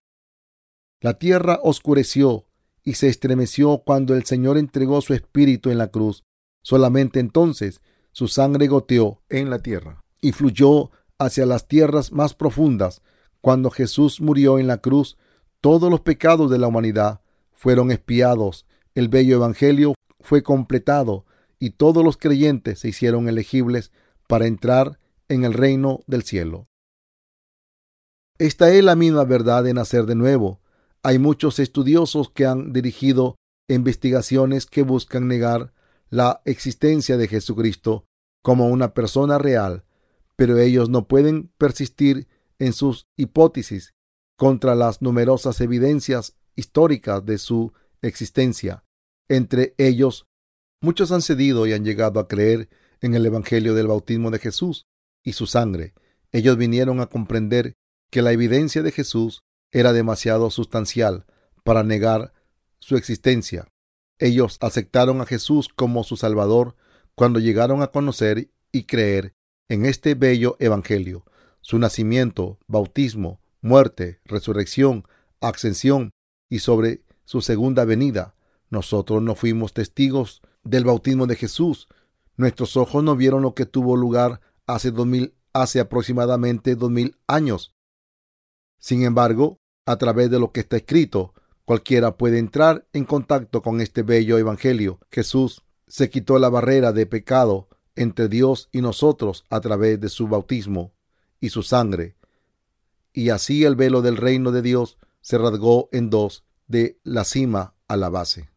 La 1.01 1.15
tierra 1.15 1.59
oscureció 1.63 2.45
y 2.83 2.93
se 2.93 3.07
estremeció 3.07 3.83
cuando 3.85 4.15
el 4.15 4.25
Señor 4.25 4.57
entregó 4.57 5.01
su 5.01 5.13
espíritu 5.13 5.69
en 5.69 5.77
la 5.77 5.89
cruz. 5.89 6.23
Solamente 6.63 7.19
entonces 7.19 7.81
su 8.11 8.27
sangre 8.27 8.67
goteó 8.67 9.21
en 9.29 9.49
la 9.49 9.59
tierra 9.59 10.03
y 10.21 10.31
fluyó 10.31 10.91
hacia 11.17 11.45
las 11.45 11.67
tierras 11.67 12.11
más 12.11 12.33
profundas. 12.33 13.01
Cuando 13.41 13.69
Jesús 13.69 14.21
murió 14.21 14.59
en 14.59 14.67
la 14.67 14.77
cruz, 14.77 15.17
todos 15.61 15.89
los 15.89 16.01
pecados 16.01 16.49
de 16.49 16.57
la 16.57 16.67
humanidad 16.67 17.21
fueron 17.51 17.91
expiados, 17.91 18.65
el 18.95 19.07
bello 19.07 19.35
Evangelio 19.35 19.93
fue 20.19 20.43
completado 20.43 21.25
y 21.59 21.71
todos 21.71 22.03
los 22.03 22.17
creyentes 22.17 22.79
se 22.79 22.89
hicieron 22.89 23.29
elegibles 23.29 23.91
para 24.27 24.47
entrar 24.47 24.99
en 25.29 25.43
el 25.43 25.53
reino 25.53 26.01
del 26.07 26.23
cielo. 26.23 26.67
Esta 28.39 28.71
es 28.71 28.83
la 28.83 28.95
misma 28.95 29.23
verdad 29.23 29.63
de 29.63 29.73
nacer 29.73 30.05
de 30.05 30.15
nuevo. 30.15 30.60
Hay 31.03 31.17
muchos 31.17 31.59
estudiosos 31.59 32.29
que 32.29 32.45
han 32.45 32.73
dirigido 32.73 33.35
investigaciones 33.67 34.65
que 34.65 34.83
buscan 34.83 35.27
negar 35.27 35.73
la 36.09 36.41
existencia 36.45 37.17
de 37.17 37.27
Jesucristo 37.27 38.05
como 38.43 38.67
una 38.67 38.93
persona 38.93 39.37
real, 39.37 39.85
pero 40.35 40.57
ellos 40.59 40.89
no 40.89 41.07
pueden 41.07 41.51
persistir 41.57 42.27
en 42.59 42.73
sus 42.73 43.07
hipótesis 43.17 43.93
contra 44.37 44.75
las 44.75 45.01
numerosas 45.01 45.61
evidencias 45.61 46.35
históricas 46.55 47.25
de 47.25 47.37
su 47.37 47.73
existencia. 48.01 48.83
Entre 49.29 49.73
ellos, 49.77 50.27
muchos 50.81 51.11
han 51.11 51.21
cedido 51.21 51.65
y 51.65 51.73
han 51.73 51.85
llegado 51.85 52.19
a 52.19 52.27
creer 52.27 52.69
en 53.01 53.15
el 53.15 53.25
Evangelio 53.25 53.73
del 53.73 53.87
bautismo 53.87 54.29
de 54.31 54.39
Jesús 54.39 54.85
y 55.23 55.33
su 55.33 55.47
sangre. 55.47 55.93
Ellos 56.31 56.57
vinieron 56.57 56.99
a 56.99 57.07
comprender 57.07 57.73
que 58.11 58.21
la 58.21 58.31
evidencia 58.31 58.83
de 58.83 58.91
Jesús 58.91 59.43
era 59.71 59.93
demasiado 59.93 60.49
sustancial 60.49 61.25
para 61.63 61.83
negar 61.83 62.33
su 62.79 62.97
existencia. 62.97 63.67
Ellos 64.19 64.57
aceptaron 64.61 65.21
a 65.21 65.25
Jesús 65.25 65.69
como 65.69 66.03
su 66.03 66.17
Salvador 66.17 66.75
cuando 67.15 67.39
llegaron 67.39 67.81
a 67.81 67.87
conocer 67.87 68.51
y 68.71 68.83
creer 68.83 69.35
en 69.69 69.85
este 69.85 70.15
bello 70.15 70.57
Evangelio, 70.59 71.25
su 71.61 71.79
nacimiento, 71.79 72.59
bautismo, 72.67 73.39
muerte, 73.61 74.19
resurrección, 74.25 75.05
ascensión 75.39 76.11
y 76.49 76.59
sobre 76.59 77.03
su 77.23 77.41
segunda 77.41 77.85
venida. 77.85 78.35
Nosotros 78.69 79.21
no 79.21 79.35
fuimos 79.35 79.73
testigos 79.73 80.41
del 80.63 80.85
bautismo 80.85 81.27
de 81.27 81.35
Jesús. 81.35 81.87
Nuestros 82.35 82.75
ojos 82.77 83.03
no 83.03 83.15
vieron 83.15 83.41
lo 83.41 83.53
que 83.53 83.65
tuvo 83.65 83.95
lugar 83.95 84.41
hace 84.67 84.91
hace 85.53 85.79
aproximadamente 85.79 86.75
dos 86.75 86.91
mil 86.91 87.17
años. 87.27 87.73
Sin 88.79 89.03
embargo, 89.03 89.60
a 89.91 89.97
través 89.97 90.31
de 90.31 90.39
lo 90.39 90.51
que 90.51 90.61
está 90.61 90.77
escrito, 90.77 91.33
cualquiera 91.65 92.17
puede 92.17 92.39
entrar 92.39 92.87
en 92.93 93.05
contacto 93.05 93.61
con 93.61 93.81
este 93.81 94.03
bello 94.03 94.37
Evangelio. 94.37 94.99
Jesús 95.11 95.63
se 95.87 96.09
quitó 96.09 96.39
la 96.39 96.49
barrera 96.49 96.93
de 96.93 97.05
pecado 97.05 97.67
entre 97.95 98.29
Dios 98.29 98.69
y 98.71 98.81
nosotros 98.81 99.45
a 99.49 99.59
través 99.59 99.99
de 99.99 100.09
su 100.09 100.27
bautismo 100.27 100.93
y 101.39 101.49
su 101.49 101.63
sangre. 101.63 102.15
Y 103.13 103.29
así 103.29 103.65
el 103.65 103.75
velo 103.75 104.01
del 104.01 104.15
reino 104.15 104.51
de 104.51 104.61
Dios 104.61 104.97
se 105.19 105.37
rasgó 105.37 105.89
en 105.91 106.09
dos, 106.09 106.45
de 106.67 106.99
la 107.03 107.25
cima 107.25 107.75
a 107.89 107.97
la 107.97 108.07
base. 108.07 108.49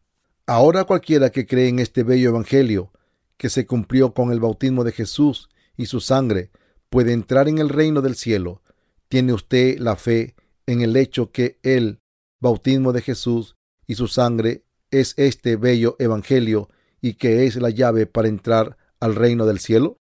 Ahora 0.47 0.85
cualquiera 0.85 1.31
que 1.31 1.45
cree 1.45 1.67
en 1.67 1.79
este 1.79 2.03
bello 2.03 2.29
Evangelio, 2.29 2.93
que 3.35 3.49
se 3.49 3.65
cumplió 3.65 4.13
con 4.13 4.31
el 4.31 4.39
bautismo 4.39 4.85
de 4.85 4.93
Jesús 4.93 5.49
y 5.75 5.87
su 5.87 5.99
sangre, 5.99 6.51
puede 6.89 7.11
entrar 7.11 7.49
en 7.49 7.57
el 7.57 7.67
reino 7.67 8.01
del 8.01 8.15
cielo. 8.15 8.61
Tiene 9.09 9.33
usted 9.33 9.77
la 9.79 9.97
fe 9.97 10.35
en 10.67 10.81
el 10.81 10.95
hecho 10.95 11.31
que 11.31 11.59
el 11.63 12.01
bautismo 12.39 12.93
de 12.93 13.01
Jesús 13.01 13.55
y 13.87 13.95
su 13.95 14.07
sangre 14.07 14.65
es 14.91 15.13
este 15.17 15.55
bello 15.55 15.95
evangelio 15.99 16.69
y 17.01 17.15
que 17.15 17.45
es 17.45 17.55
la 17.55 17.69
llave 17.69 18.07
para 18.07 18.27
entrar 18.27 18.77
al 18.99 19.15
reino 19.15 19.45
del 19.45 19.59
cielo? 19.59 19.99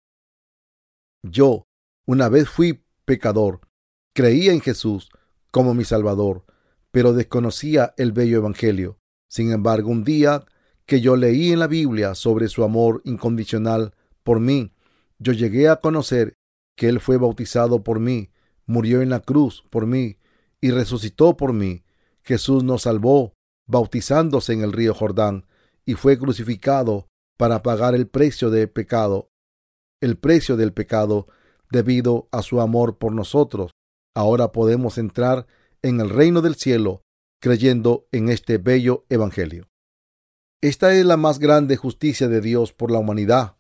Yo, 1.23 1.67
una 2.07 2.29
vez 2.29 2.49
fui 2.49 2.85
pecador, 3.05 3.61
creía 4.15 4.53
en 4.53 4.61
Jesús 4.61 5.11
como 5.51 5.75
mi 5.75 5.85
Salvador, 5.85 6.45
pero 6.91 7.13
desconocía 7.13 7.95
el 7.97 8.13
bello 8.13 8.39
evangelio. 8.39 8.99
Sin 9.29 9.53
embargo, 9.53 9.91
un 9.91 10.05
día 10.05 10.45
que 10.87 11.01
yo 11.01 11.17
leí 11.17 11.53
en 11.53 11.59
la 11.59 11.67
Biblia 11.67 12.15
sobre 12.15 12.49
su 12.49 12.63
amor 12.65 13.03
incondicional 13.05 13.95
por 14.23 14.41
mí, 14.41 14.73
yo 15.19 15.33
llegué 15.33 15.69
a 15.69 15.77
conocer 15.77 16.35
que 16.77 16.89
Él 16.89 17.01
fue 17.01 17.17
bautizado 17.17 17.83
por 17.83 18.01
mí, 18.01 18.31
murió 18.67 19.03
en 19.03 19.11
la 19.11 19.21
cruz 19.21 19.65
por 19.71 19.87
mí 19.87 20.19
y 20.61 20.71
resucitó 20.71 21.37
por 21.37 21.53
mí. 21.53 21.85
Jesús 22.23 22.65
nos 22.65 22.83
salvó 22.83 23.35
bautizándose 23.67 24.53
en 24.53 24.63
el 24.63 24.73
río 24.73 24.95
Jordán 24.95 25.47
y 25.85 25.95
fue 25.95 26.19
crucificado 26.19 27.09
para 27.37 27.63
pagar 27.63 27.95
el 27.95 28.09
precio 28.09 28.51
del 28.51 28.71
pecado, 28.71 29.31
el 30.01 30.17
precio 30.17 30.57
del 30.57 30.73
pecado 30.73 31.29
debido 31.71 32.29
a 32.33 32.43
su 32.43 32.61
amor 32.61 32.99
por 32.99 33.13
nosotros. 33.13 33.73
Ahora 34.15 34.53
podemos 34.53 34.99
entrar 34.99 35.47
en 35.83 36.01
el 36.01 36.11
reino 36.11 36.43
del 36.43 36.55
cielo 36.55 37.03
creyendo 37.41 38.09
en 38.13 38.29
este 38.29 38.59
bello 38.59 39.05
evangelio. 39.09 39.69
Esta 40.63 40.95
es 40.95 41.05
la 41.05 41.17
más 41.17 41.39
grande 41.39 41.77
justicia 41.77 42.29
de 42.29 42.41
Dios 42.41 42.73
por 42.73 42.91
la 42.91 42.99
humanidad 42.99 43.57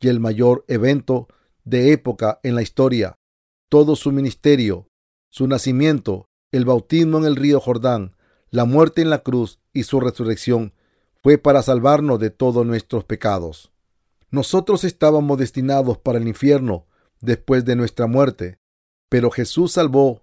y 0.00 0.08
el 0.08 0.20
mayor 0.20 0.64
evento 0.68 1.28
de 1.64 1.92
época 1.92 2.38
en 2.42 2.54
la 2.54 2.62
historia. 2.62 3.16
Todo 3.68 3.96
su 3.96 4.12
ministerio, 4.12 4.88
su 5.28 5.48
nacimiento, 5.48 6.28
el 6.56 6.64
bautismo 6.64 7.18
en 7.18 7.24
el 7.24 7.36
río 7.36 7.60
Jordán, 7.60 8.16
la 8.50 8.64
muerte 8.64 9.02
en 9.02 9.10
la 9.10 9.20
cruz 9.20 9.60
y 9.72 9.84
su 9.84 10.00
resurrección 10.00 10.72
fue 11.22 11.38
para 11.38 11.62
salvarnos 11.62 12.18
de 12.18 12.30
todos 12.30 12.64
nuestros 12.64 13.04
pecados. 13.04 13.72
Nosotros 14.30 14.84
estábamos 14.84 15.38
destinados 15.38 15.98
para 15.98 16.18
el 16.18 16.28
infierno 16.28 16.86
después 17.20 17.64
de 17.64 17.76
nuestra 17.76 18.06
muerte, 18.06 18.58
pero 19.08 19.30
Jesús 19.30 19.72
salvó 19.72 20.22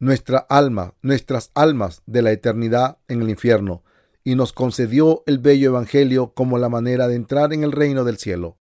nuestra 0.00 0.38
alma, 0.38 0.94
nuestras 1.02 1.50
almas 1.54 2.02
de 2.06 2.22
la 2.22 2.32
eternidad 2.32 2.98
en 3.08 3.22
el 3.22 3.30
infierno 3.30 3.82
y 4.24 4.34
nos 4.34 4.52
concedió 4.52 5.22
el 5.26 5.38
bello 5.38 5.70
Evangelio 5.70 6.34
como 6.34 6.58
la 6.58 6.68
manera 6.68 7.08
de 7.08 7.16
entrar 7.16 7.52
en 7.52 7.64
el 7.64 7.72
reino 7.72 8.04
del 8.04 8.18
cielo. 8.18 8.58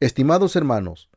Estimados 0.00 0.56
hermanos, 0.56 1.10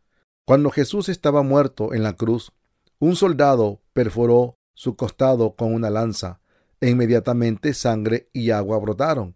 cuando 0.45 0.71
Jesús 0.71 1.09
estaba 1.09 1.43
muerto 1.43 1.93
en 1.93 2.03
la 2.03 2.13
cruz, 2.13 2.51
un 2.99 3.15
soldado 3.15 3.81
perforó 3.99 4.57
su 4.75 4.95
costado 4.95 5.57
con 5.57 5.73
una 5.73 5.89
lanza, 5.89 6.39
e 6.79 6.89
inmediatamente 6.89 7.73
sangre 7.73 8.29
y 8.31 8.51
agua 8.51 8.79
brotaron. 8.79 9.35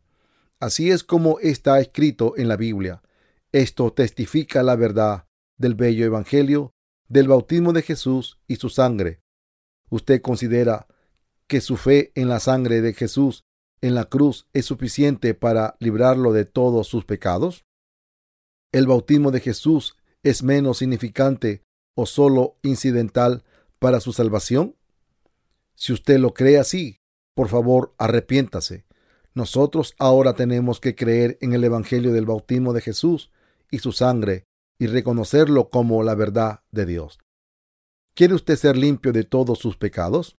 Así 0.57 0.89
es 0.89 1.03
como 1.03 1.37
está 1.39 1.81
escrito 1.81 2.35
en 2.37 2.47
la 2.47 2.55
Biblia. 2.55 3.03
Esto 3.51 3.91
testifica 3.91 4.63
la 4.63 4.77
verdad 4.77 5.25
del 5.57 5.75
bello 5.75 6.05
Evangelio, 6.05 6.71
del 7.09 7.27
bautismo 7.27 7.73
de 7.73 7.81
Jesús 7.81 8.39
y 8.47 8.55
su 8.55 8.69
sangre. 8.69 9.19
¿Usted 9.89 10.21
considera 10.21 10.87
que 11.47 11.59
su 11.59 11.75
fe 11.75 12.13
en 12.15 12.29
la 12.29 12.39
sangre 12.39 12.79
de 12.79 12.93
Jesús 12.93 13.43
en 13.81 13.95
la 13.95 14.05
cruz 14.05 14.47
es 14.53 14.63
suficiente 14.63 15.33
para 15.33 15.75
librarlo 15.79 16.31
de 16.31 16.45
todos 16.45 16.87
sus 16.87 17.03
pecados? 17.03 17.65
¿El 18.71 18.87
bautismo 18.87 19.31
de 19.31 19.41
Jesús 19.41 19.97
es 20.23 20.41
menos 20.41 20.77
significante 20.77 21.63
o 21.95 22.05
solo 22.05 22.55
incidental 22.63 23.43
para 23.83 23.99
su 23.99 24.13
salvación? 24.13 24.77
Si 25.75 25.91
usted 25.91 26.17
lo 26.17 26.33
cree 26.33 26.57
así, 26.57 27.01
por 27.35 27.49
favor, 27.49 27.93
arrepiéntase. 27.97 28.85
Nosotros 29.33 29.93
ahora 29.99 30.35
tenemos 30.35 30.79
que 30.79 30.95
creer 30.95 31.37
en 31.41 31.51
el 31.51 31.65
Evangelio 31.65 32.13
del 32.13 32.25
bautismo 32.25 32.71
de 32.71 32.79
Jesús 32.79 33.29
y 33.69 33.79
su 33.79 33.91
sangre 33.91 34.45
y 34.79 34.87
reconocerlo 34.87 35.67
como 35.69 36.01
la 36.01 36.15
verdad 36.15 36.61
de 36.71 36.85
Dios. 36.85 37.19
¿Quiere 38.15 38.35
usted 38.35 38.55
ser 38.55 38.77
limpio 38.77 39.11
de 39.11 39.25
todos 39.25 39.59
sus 39.59 39.75
pecados? 39.75 40.37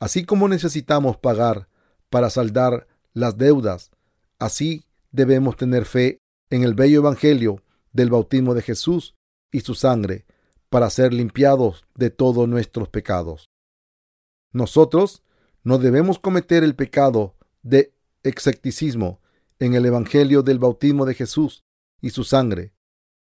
Así 0.00 0.24
como 0.24 0.48
necesitamos 0.48 1.18
pagar 1.18 1.68
para 2.10 2.28
saldar 2.28 2.88
las 3.12 3.38
deudas. 3.38 3.92
Así 4.40 4.84
debemos 5.12 5.56
tener 5.56 5.84
fe 5.84 6.18
en 6.50 6.64
el 6.64 6.74
bello 6.74 6.98
Evangelio 7.02 7.62
del 7.92 8.10
bautismo 8.10 8.52
de 8.54 8.62
Jesús 8.62 9.14
y 9.52 9.60
su 9.60 9.76
sangre 9.76 10.26
para 10.72 10.88
ser 10.88 11.12
limpiados 11.12 11.84
de 11.94 12.08
todos 12.08 12.48
nuestros 12.48 12.88
pecados. 12.88 13.50
Nosotros 14.52 15.22
no 15.62 15.76
debemos 15.76 16.18
cometer 16.18 16.64
el 16.64 16.74
pecado 16.74 17.36
de 17.62 17.94
escepticismo 18.22 19.20
en 19.58 19.74
el 19.74 19.84
Evangelio 19.84 20.42
del 20.42 20.58
bautismo 20.58 21.04
de 21.04 21.12
Jesús 21.12 21.62
y 22.00 22.08
su 22.08 22.24
sangre, 22.24 22.72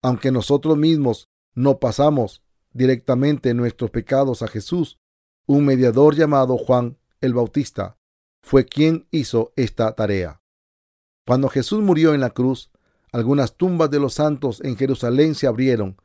aunque 0.03 0.31
nosotros 0.31 0.77
mismos 0.77 1.31
no 1.55 1.79
pasamos 1.79 2.43
directamente 2.75 3.55
nuestros 3.55 3.91
pecados 3.91 4.43
a 4.43 4.49
Jesús, 4.49 4.99
un 5.47 5.65
mediador 5.65 6.15
llamado 6.15 6.59
Juan 6.59 6.99
el 7.23 7.33
Bautista 7.33 7.97
fue 8.43 8.67
quien 8.67 9.09
hizo 9.11 9.55
esta 9.57 9.95
tarea. 9.95 10.43
Cuando 11.27 11.49
Jesús 11.49 11.81
murió 11.83 12.13
en 12.13 12.21
la 12.21 12.29
cruz, 12.29 12.71
algunas 13.11 13.57
tumbas 13.57 13.91
de 13.91 14.01
los 14.01 14.13
santos 14.13 14.61
en 14.63 14.77
Jerusalén 14.77 15.35
se 15.35 15.47
abrieron 15.47 15.97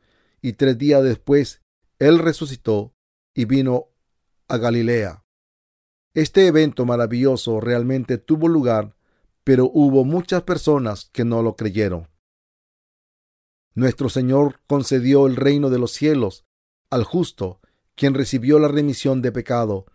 y 0.44 0.52
tres 0.52 0.76
días 0.76 1.02
después 1.02 1.62
Él 1.98 2.18
resucitó 2.18 2.94
y 3.34 3.46
vino 3.46 3.88
a 4.46 4.58
Galilea. 4.58 5.24
Este 6.12 6.46
evento 6.46 6.84
maravilloso 6.84 7.60
realmente 7.60 8.18
tuvo 8.18 8.46
lugar, 8.48 8.94
pero 9.42 9.70
hubo 9.72 10.04
muchas 10.04 10.42
personas 10.42 11.08
que 11.12 11.24
no 11.24 11.42
lo 11.42 11.56
creyeron. 11.56 12.08
Nuestro 13.74 14.08
Señor 14.08 14.60
concedió 14.66 15.26
el 15.26 15.36
reino 15.36 15.70
de 15.70 15.78
los 15.78 15.92
cielos 15.92 16.44
al 16.90 17.04
justo, 17.04 17.60
quien 17.94 18.14
recibió 18.14 18.58
la 18.58 18.68
remisión 18.68 19.22
de 19.22 19.32
pecado 19.32 19.86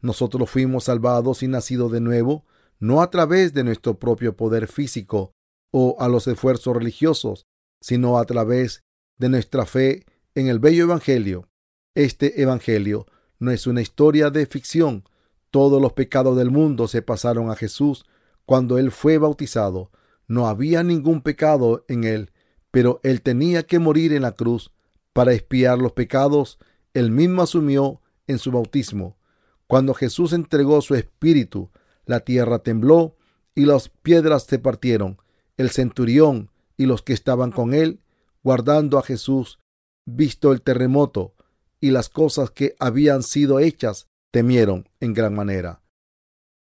nosotros 0.00 0.48
fuimos 0.48 0.84
salvados 0.84 1.42
y 1.42 1.48
nacidos 1.48 1.92
de 1.92 2.00
nuevo, 2.00 2.46
no 2.78 3.02
a 3.02 3.10
través 3.10 3.52
de 3.52 3.64
nuestro 3.64 3.98
propio 3.98 4.34
poder 4.34 4.66
físico 4.66 5.32
o 5.70 5.96
a 6.00 6.08
los 6.08 6.26
esfuerzos 6.26 6.74
religiosos, 6.74 7.44
sino 7.82 8.18
a 8.18 8.24
través 8.24 8.82
de 9.20 9.28
nuestra 9.28 9.66
fe 9.66 10.06
en 10.34 10.48
el 10.48 10.58
bello 10.58 10.84
Evangelio. 10.84 11.46
Este 11.94 12.40
Evangelio 12.40 13.06
no 13.38 13.50
es 13.50 13.66
una 13.66 13.82
historia 13.82 14.30
de 14.30 14.46
ficción. 14.46 15.04
Todos 15.50 15.80
los 15.80 15.92
pecados 15.92 16.38
del 16.38 16.50
mundo 16.50 16.88
se 16.88 17.02
pasaron 17.02 17.50
a 17.50 17.54
Jesús 17.54 18.06
cuando 18.46 18.78
Él 18.78 18.90
fue 18.90 19.18
bautizado. 19.18 19.90
No 20.26 20.48
había 20.48 20.82
ningún 20.82 21.20
pecado 21.20 21.84
en 21.86 22.04
Él, 22.04 22.32
pero 22.70 22.98
Él 23.02 23.20
tenía 23.20 23.64
que 23.64 23.78
morir 23.78 24.14
en 24.14 24.22
la 24.22 24.32
cruz 24.32 24.72
para 25.12 25.34
expiar 25.34 25.78
los 25.78 25.92
pecados. 25.92 26.58
Él 26.94 27.10
mismo 27.10 27.42
asumió 27.42 28.00
en 28.26 28.38
su 28.38 28.50
bautismo. 28.50 29.18
Cuando 29.66 29.92
Jesús 29.92 30.32
entregó 30.32 30.80
su 30.80 30.94
espíritu, 30.94 31.70
la 32.06 32.20
tierra 32.20 32.60
tembló 32.60 33.16
y 33.54 33.66
las 33.66 33.90
piedras 33.90 34.44
se 34.44 34.58
partieron. 34.58 35.18
El 35.58 35.68
centurión 35.70 36.50
y 36.78 36.86
los 36.86 37.02
que 37.02 37.12
estaban 37.12 37.52
con 37.52 37.74
él, 37.74 38.00
guardando 38.42 38.98
a 38.98 39.02
Jesús, 39.02 39.58
visto 40.06 40.52
el 40.52 40.62
terremoto 40.62 41.34
y 41.80 41.90
las 41.90 42.08
cosas 42.08 42.50
que 42.50 42.74
habían 42.78 43.22
sido 43.22 43.58
hechas, 43.58 44.08
temieron 44.30 44.88
en 45.00 45.14
gran 45.14 45.34
manera. 45.34 45.82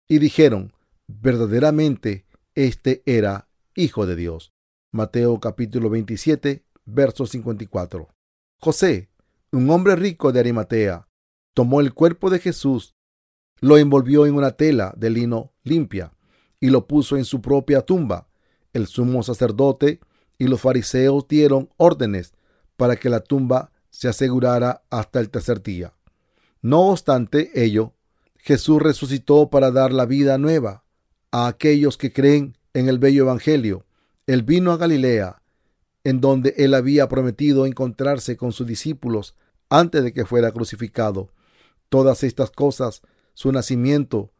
Y 0.07 0.19
dijeron, 0.19 0.73
verdaderamente, 1.07 2.25
este 2.55 3.03
era 3.05 3.47
Hijo 3.75 4.05
de 4.05 4.15
Dios. 4.15 4.51
Mateo 4.91 5.39
capítulo 5.39 5.89
27, 5.89 6.65
verso 6.85 7.25
54. 7.25 8.09
José, 8.59 9.09
un 9.51 9.69
hombre 9.69 9.95
rico 9.95 10.31
de 10.31 10.41
Arimatea, 10.41 11.07
tomó 11.53 11.79
el 11.79 11.93
cuerpo 11.93 12.29
de 12.29 12.39
Jesús, 12.39 12.95
lo 13.61 13.77
envolvió 13.77 14.25
en 14.25 14.35
una 14.35 14.51
tela 14.51 14.93
de 14.97 15.09
lino 15.09 15.53
limpia 15.63 16.13
y 16.59 16.69
lo 16.69 16.87
puso 16.87 17.15
en 17.15 17.25
su 17.25 17.41
propia 17.41 17.81
tumba. 17.81 18.27
El 18.73 18.87
sumo 18.87 19.23
sacerdote 19.23 19.99
y 20.41 20.47
los 20.47 20.61
fariseos 20.61 21.27
dieron 21.27 21.69
órdenes 21.77 22.33
para 22.75 22.95
que 22.95 23.09
la 23.09 23.19
tumba 23.19 23.71
se 23.91 24.07
asegurara 24.07 24.81
hasta 24.89 25.19
el 25.19 25.29
tercer 25.29 25.61
día. 25.61 25.93
No 26.63 26.89
obstante 26.89 27.51
ello, 27.53 27.93
Jesús 28.37 28.81
resucitó 28.81 29.51
para 29.51 29.69
dar 29.69 29.93
la 29.93 30.07
vida 30.07 30.39
nueva 30.39 30.83
a 31.29 31.45
aquellos 31.45 31.95
que 31.95 32.11
creen 32.11 32.57
en 32.73 32.89
el 32.89 32.97
bello 32.97 33.21
Evangelio. 33.21 33.85
Él 34.25 34.41
vino 34.41 34.71
a 34.71 34.77
Galilea, 34.77 35.43
en 36.03 36.21
donde 36.21 36.55
él 36.57 36.73
había 36.73 37.07
prometido 37.07 37.67
encontrarse 37.67 38.35
con 38.35 38.51
sus 38.51 38.65
discípulos 38.65 39.35
antes 39.69 40.03
de 40.03 40.11
que 40.11 40.25
fuera 40.25 40.51
crucificado. 40.51 41.29
Todas 41.87 42.23
estas 42.23 42.49
cosas, 42.49 43.03
su 43.35 43.51
nacimiento, 43.51 44.31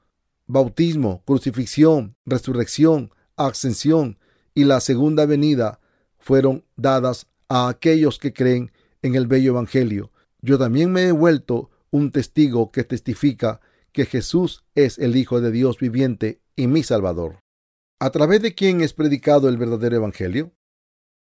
bautismo, 0.48 1.22
crucifixión, 1.26 2.16
resurrección, 2.26 3.14
ascensión 3.36 4.18
y 4.56 4.64
la 4.64 4.80
segunda 4.80 5.28
venida, 5.28 5.78
fueron 6.21 6.63
dadas 6.77 7.27
a 7.49 7.67
aquellos 7.67 8.17
que 8.17 8.31
creen 8.31 8.71
en 9.01 9.15
el 9.15 9.27
bello 9.27 9.51
Evangelio. 9.51 10.12
Yo 10.41 10.57
también 10.57 10.91
me 10.91 11.03
he 11.03 11.12
vuelto 11.12 11.69
un 11.89 12.12
testigo 12.12 12.71
que 12.71 12.84
testifica 12.86 13.60
que 13.91 14.05
Jesús 14.05 14.63
es 14.75 14.97
el 14.97 15.17
Hijo 15.17 15.41
de 15.41 15.51
Dios 15.51 15.77
viviente 15.77 16.39
y 16.55 16.67
mi 16.67 16.84
Salvador. 16.84 17.39
¿A 17.99 18.12
través 18.12 18.41
de 18.41 18.55
quién 18.55 18.81
es 18.81 18.93
predicado 18.93 19.49
el 19.49 19.57
verdadero 19.57 19.97
Evangelio? 19.97 20.53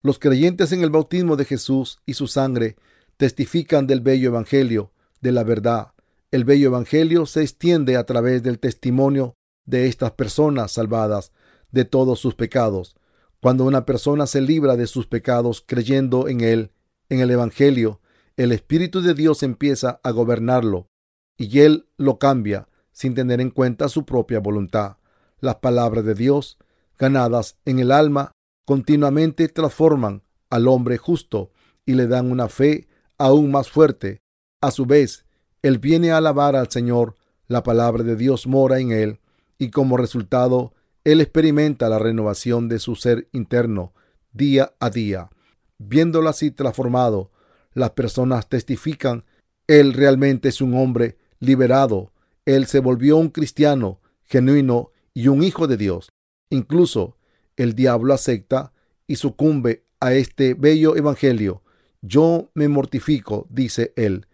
Los 0.02 0.20
creyentes 0.20 0.72
en 0.72 0.82
el 0.82 0.90
bautismo 0.90 1.36
de 1.36 1.46
Jesús 1.46 2.00
y 2.06 2.14
su 2.14 2.28
sangre 2.28 2.78
testifican 3.18 3.86
del 3.88 4.02
bello 4.02 4.30
Evangelio, 4.30 4.92
de 5.22 5.32
la 5.32 5.44
verdad, 5.44 5.94
el 6.34 6.46
bello 6.46 6.70
Evangelio 6.70 7.28
se 7.28 7.44
extiende 7.44 7.96
a 7.96 8.08
través 8.08 8.42
del 8.42 8.58
testimonio 8.58 9.36
de 9.66 9.86
estas 9.88 10.14
personas 10.14 10.72
salvadas 10.72 11.32
de 11.72 11.86
todos 11.86 12.20
sus 12.20 12.34
pecados. 12.34 12.96
Cuando 13.44 13.66
una 13.66 13.86
persona 13.86 14.26
se 14.26 14.40
libra 14.40 14.78
de 14.78 14.88
sus 14.88 15.06
pecados 15.06 15.62
creyendo 15.68 16.30
en 16.30 16.40
él, 16.40 16.72
en 17.10 17.20
el 17.20 17.30
Evangelio, 17.30 18.00
el 18.38 18.54
Espíritu 18.54 19.02
de 19.02 19.14
Dios 19.14 19.44
empieza 19.44 20.00
a 20.02 20.12
gobernarlo 20.12 20.88
y 21.36 21.60
él 21.60 21.90
lo 21.98 22.20
cambia 22.20 22.70
sin 22.94 23.16
tener 23.16 23.42
en 23.42 23.50
cuenta 23.50 23.90
su 23.90 24.06
propia 24.06 24.40
voluntad. 24.40 24.96
Las 25.42 25.56
palabras 25.56 26.06
de 26.06 26.14
Dios, 26.14 26.58
ganadas 26.98 27.58
en 27.66 27.80
el 27.80 27.92
alma, 27.92 28.32
continuamente 28.64 29.50
transforman 29.50 30.24
al 30.50 30.70
hombre 30.70 30.98
justo 30.98 31.52
y 31.86 31.96
le 31.96 32.08
dan 32.08 32.32
una 32.32 32.48
fe 32.48 32.88
aún 33.18 33.52
más 33.52 33.70
fuerte. 33.70 34.22
A 34.62 34.72
su 34.72 34.86
vez, 34.86 35.26
él 35.64 35.80
viene 35.80 36.12
a 36.12 36.18
alabar 36.20 36.56
al 36.56 36.72
Señor, 36.72 37.18
la 37.48 37.62
palabra 37.62 38.04
de 38.04 38.16
Dios 38.16 38.48
mora 38.48 38.80
en 38.80 38.94
él 38.94 39.20
y 39.58 39.70
como 39.70 39.98
resultado 39.98 40.74
Él 41.04 41.22
experimenta 41.22 41.90
la 41.90 42.00
renovación 42.00 42.70
de 42.70 42.80
su 42.80 42.96
ser 42.96 43.28
interno 43.32 43.94
día 44.32 44.74
a 44.80 44.90
día. 44.90 45.30
Viéndolo 45.78 46.30
así 46.30 46.52
transformado, 46.52 47.32
las 47.74 47.92
personas 47.92 48.48
testifican, 48.48 49.26
Él 49.68 49.94
realmente 49.94 50.50
es 50.50 50.62
un 50.62 50.76
hombre 50.76 51.18
liberado. 51.40 52.12
Él 52.46 52.68
se 52.68 52.80
volvió 52.80 53.18
un 53.18 53.30
cristiano 53.30 54.00
genuino 54.24 54.92
y 55.14 55.28
un 55.28 55.44
hijo 55.44 55.68
de 55.68 55.78
Dios. 55.78 56.10
Incluso 56.50 57.18
el 57.58 57.76
diablo 57.76 58.14
acepta 58.14 58.74
y 59.08 59.18
sucumbe 59.18 59.84
a 60.00 60.14
este 60.14 60.54
bello 60.54 60.96
evangelio. 60.96 61.64
Yo 62.02 62.50
me 62.54 62.68
mortifico, 62.68 63.48
dice 63.50 63.94
él, 63.96 64.28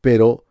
pero 0.00 0.44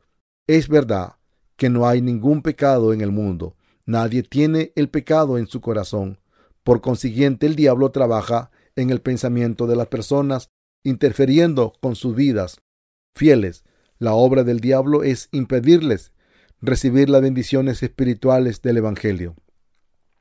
es 0.47 0.67
verdad 0.67 1.15
que 1.55 1.69
no 1.69 1.87
hay 1.87 2.01
ningún 2.01 2.41
pecado 2.41 2.93
en 2.93 3.01
el 3.01 3.11
mundo. 3.11 3.55
Nadie 3.89 4.21
tiene 4.21 4.71
el 4.75 4.87
pecado 4.87 5.39
en 5.39 5.47
su 5.47 5.61
corazón. 5.61 6.19
Por 6.63 6.79
consiguiente, 6.79 7.47
el 7.47 7.55
diablo 7.55 7.89
trabaja 7.89 8.51
en 8.75 8.91
el 8.91 9.01
pensamiento 9.01 9.65
de 9.65 9.75
las 9.75 9.87
personas, 9.87 10.51
interfiriendo 10.83 11.73
con 11.81 11.95
sus 11.95 12.15
vidas 12.15 12.61
fieles. 13.15 13.63
La 13.97 14.13
obra 14.13 14.43
del 14.43 14.59
diablo 14.59 15.01
es 15.01 15.27
impedirles 15.31 16.11
recibir 16.61 17.09
las 17.09 17.23
bendiciones 17.23 17.81
espirituales 17.81 18.61
del 18.61 18.77
Evangelio. 18.77 19.35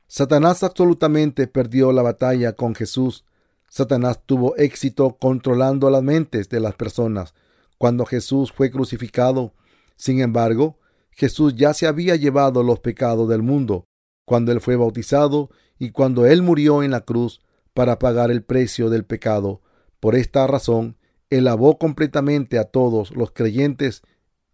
Satanás 0.07 0.63
absolutamente 0.63 1.47
perdió 1.47 1.93
la 1.93 2.01
batalla 2.01 2.55
con 2.55 2.75
Jesús. 2.75 3.27
Satanás 3.69 4.23
tuvo 4.25 4.57
éxito 4.57 5.19
controlando 5.21 5.91
las 5.91 6.03
mentes 6.03 6.49
de 6.49 6.61
las 6.61 6.75
personas 6.75 7.35
cuando 7.77 8.07
Jesús 8.07 8.51
fue 8.51 8.71
crucificado. 8.71 9.53
Sin 9.97 10.23
embargo, 10.23 10.79
Jesús 11.19 11.57
ya 11.57 11.75
se 11.75 11.89
había 11.89 12.15
llevado 12.15 12.63
los 12.63 12.79
pecados 12.79 13.29
del 13.29 13.43
mundo 13.43 13.89
cuando 14.25 14.53
él 14.53 14.61
fue 14.61 14.77
bautizado 14.77 15.51
y 15.77 15.91
cuando 15.91 16.27
él 16.27 16.43
murió 16.43 16.85
en 16.85 16.93
la 16.93 17.01
cruz 17.01 17.41
para 17.75 17.99
pagar 17.99 18.31
el 18.31 18.45
precio 18.45 18.89
del 18.89 19.05
pecado. 19.05 19.61
Por 19.99 20.15
esta 20.15 20.47
razón, 20.47 20.97
él 21.29 21.45
lavó 21.45 21.77
completamente 21.77 22.57
a 22.57 22.65
todos 22.65 23.11
los 23.17 23.33
creyentes 23.33 24.03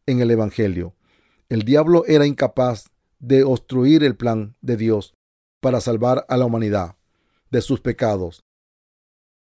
en 0.07 0.23
el 0.23 0.31
Evangelio. 0.31 0.95
El 1.51 1.65
diablo 1.65 2.07
era 2.07 2.27
incapaz 2.27 2.87
de 3.19 3.45
obstruir 3.45 4.03
el 4.03 4.17
plan 4.17 4.57
de 4.63 4.79
Dios 4.79 5.13
para 5.61 5.83
salvar 5.83 6.25
a 6.31 6.39
la 6.39 6.47
humanidad 6.47 6.97
de 7.51 7.61
sus 7.61 7.83
pecados. 7.83 8.43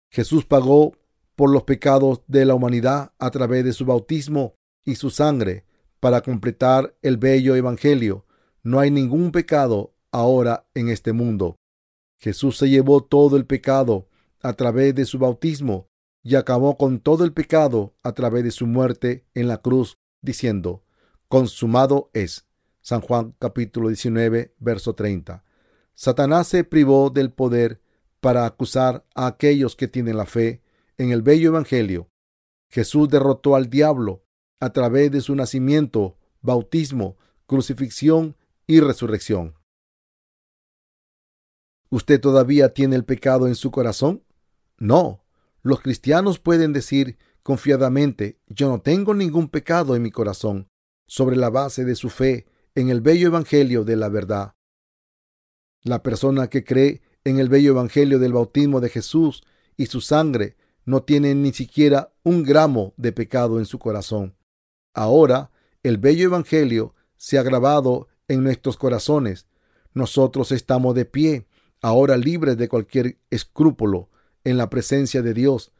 Jesús 0.09 0.45
pagó 0.45 0.93
por 1.35 1.51
los 1.51 1.61
pecados 1.61 2.23
de 2.25 2.45
la 2.45 2.55
humanidad 2.55 3.13
a 3.19 3.29
través 3.29 3.63
de 3.65 3.73
su 3.73 3.85
bautismo 3.85 4.55
y 4.83 4.95
su 4.95 5.11
sangre 5.11 5.65
para 6.03 6.19
completar 6.19 6.97
el 7.01 7.15
bello 7.15 7.55
evangelio. 7.55 8.25
No 8.61 8.81
hay 8.81 8.91
ningún 8.91 9.31
pecado 9.31 9.95
ahora 10.11 10.67
en 10.73 10.89
este 10.89 11.13
mundo. 11.13 11.55
Jesús 12.19 12.57
se 12.57 12.69
llevó 12.69 13.05
todo 13.05 13.37
el 13.37 13.45
pecado 13.45 14.09
a 14.41 14.51
través 14.51 14.93
de 14.95 15.05
su 15.05 15.17
bautismo 15.17 15.87
y 16.21 16.35
acabó 16.35 16.77
con 16.77 16.99
todo 16.99 17.23
el 17.23 17.31
pecado 17.31 17.95
a 18.03 18.11
través 18.11 18.43
de 18.43 18.51
su 18.51 18.67
muerte 18.67 19.25
en 19.33 19.47
la 19.47 19.59
cruz, 19.59 19.95
diciendo, 20.21 20.83
consumado 21.29 22.09
es. 22.11 22.49
San 22.81 22.99
Juan 22.99 23.33
capítulo 23.39 23.87
19, 23.87 24.55
verso 24.59 24.95
30. 24.95 25.45
Satanás 25.93 26.49
se 26.49 26.65
privó 26.65 27.11
del 27.11 27.31
poder 27.31 27.81
para 28.19 28.45
acusar 28.45 29.05
a 29.15 29.27
aquellos 29.27 29.77
que 29.77 29.87
tienen 29.87 30.17
la 30.17 30.25
fe 30.25 30.63
en 30.97 31.11
el 31.11 31.21
bello 31.21 31.47
Evangelio. 31.47 32.09
Jesús 32.67 33.07
derrotó 33.07 33.55
al 33.55 33.69
diablo 33.69 34.22
a 34.63 34.71
través 34.71 35.11
de 35.11 35.19
su 35.19 35.35
nacimiento, 35.35 36.17
bautismo, 36.41 37.17
crucifixión 37.47 38.37
y 38.65 38.79
resurrección. 38.79 39.55
¿Usted 41.89 42.21
todavía 42.21 42.73
tiene 42.73 42.95
el 42.95 43.03
pecado 43.03 43.47
en 43.47 43.55
su 43.55 43.71
corazón? 43.71 44.23
No. 44.77 45.25
Los 45.63 45.81
cristianos 45.81 46.39
pueden 46.39 46.71
decir 46.71 47.17
confiadamente, 47.43 48.39
yo 48.47 48.69
no 48.69 48.79
tengo 48.79 49.13
ningún 49.13 49.49
pecado 49.49 49.97
en 49.97 50.01
mi 50.01 50.11
corazón, 50.11 50.69
sobre 51.07 51.35
la 51.35 51.49
base 51.49 51.83
de 51.83 51.95
su 51.95 52.09
fe 52.09 52.47
en 52.73 52.89
el 52.89 53.01
bello 53.01 53.27
Evangelio 53.27 53.83
de 53.83 53.97
la 53.97 54.07
verdad. 54.07 54.55
La 55.81 56.01
persona 56.03 56.47
que 56.47 56.63
cree 56.63 57.01
en 57.25 57.37
el 57.37 57.49
bello 57.49 57.71
Evangelio 57.71 58.17
del 58.17 58.31
bautismo 58.31 58.79
de 58.79 58.87
Jesús 58.87 59.43
y 59.75 59.87
su 59.87 59.99
sangre 59.99 60.55
no 60.85 61.03
tiene 61.03 61.35
ni 61.35 61.51
siquiera 61.51 62.13
un 62.23 62.43
gramo 62.43 62.93
de 62.95 63.11
pecado 63.11 63.59
en 63.59 63.65
su 63.65 63.77
corazón. 63.77 64.37
Ahora 64.93 65.51
el 65.83 65.97
bello 65.97 66.25
Evangelio 66.25 66.95
se 67.17 67.37
ha 67.37 67.43
grabado 67.43 68.07
en 68.27 68.43
nuestros 68.43 68.77
corazones. 68.77 69.47
Nosotros 69.93 70.51
estamos 70.51 70.95
de 70.95 71.05
pie, 71.05 71.47
ahora 71.81 72.17
libres 72.17 72.57
de 72.57 72.69
cualquier 72.69 73.17
escrúpulo 73.29 74.09
en 74.43 74.57
la 74.57 74.69
presencia 74.69 75.21
de 75.21 75.33
Dios. 75.33 75.71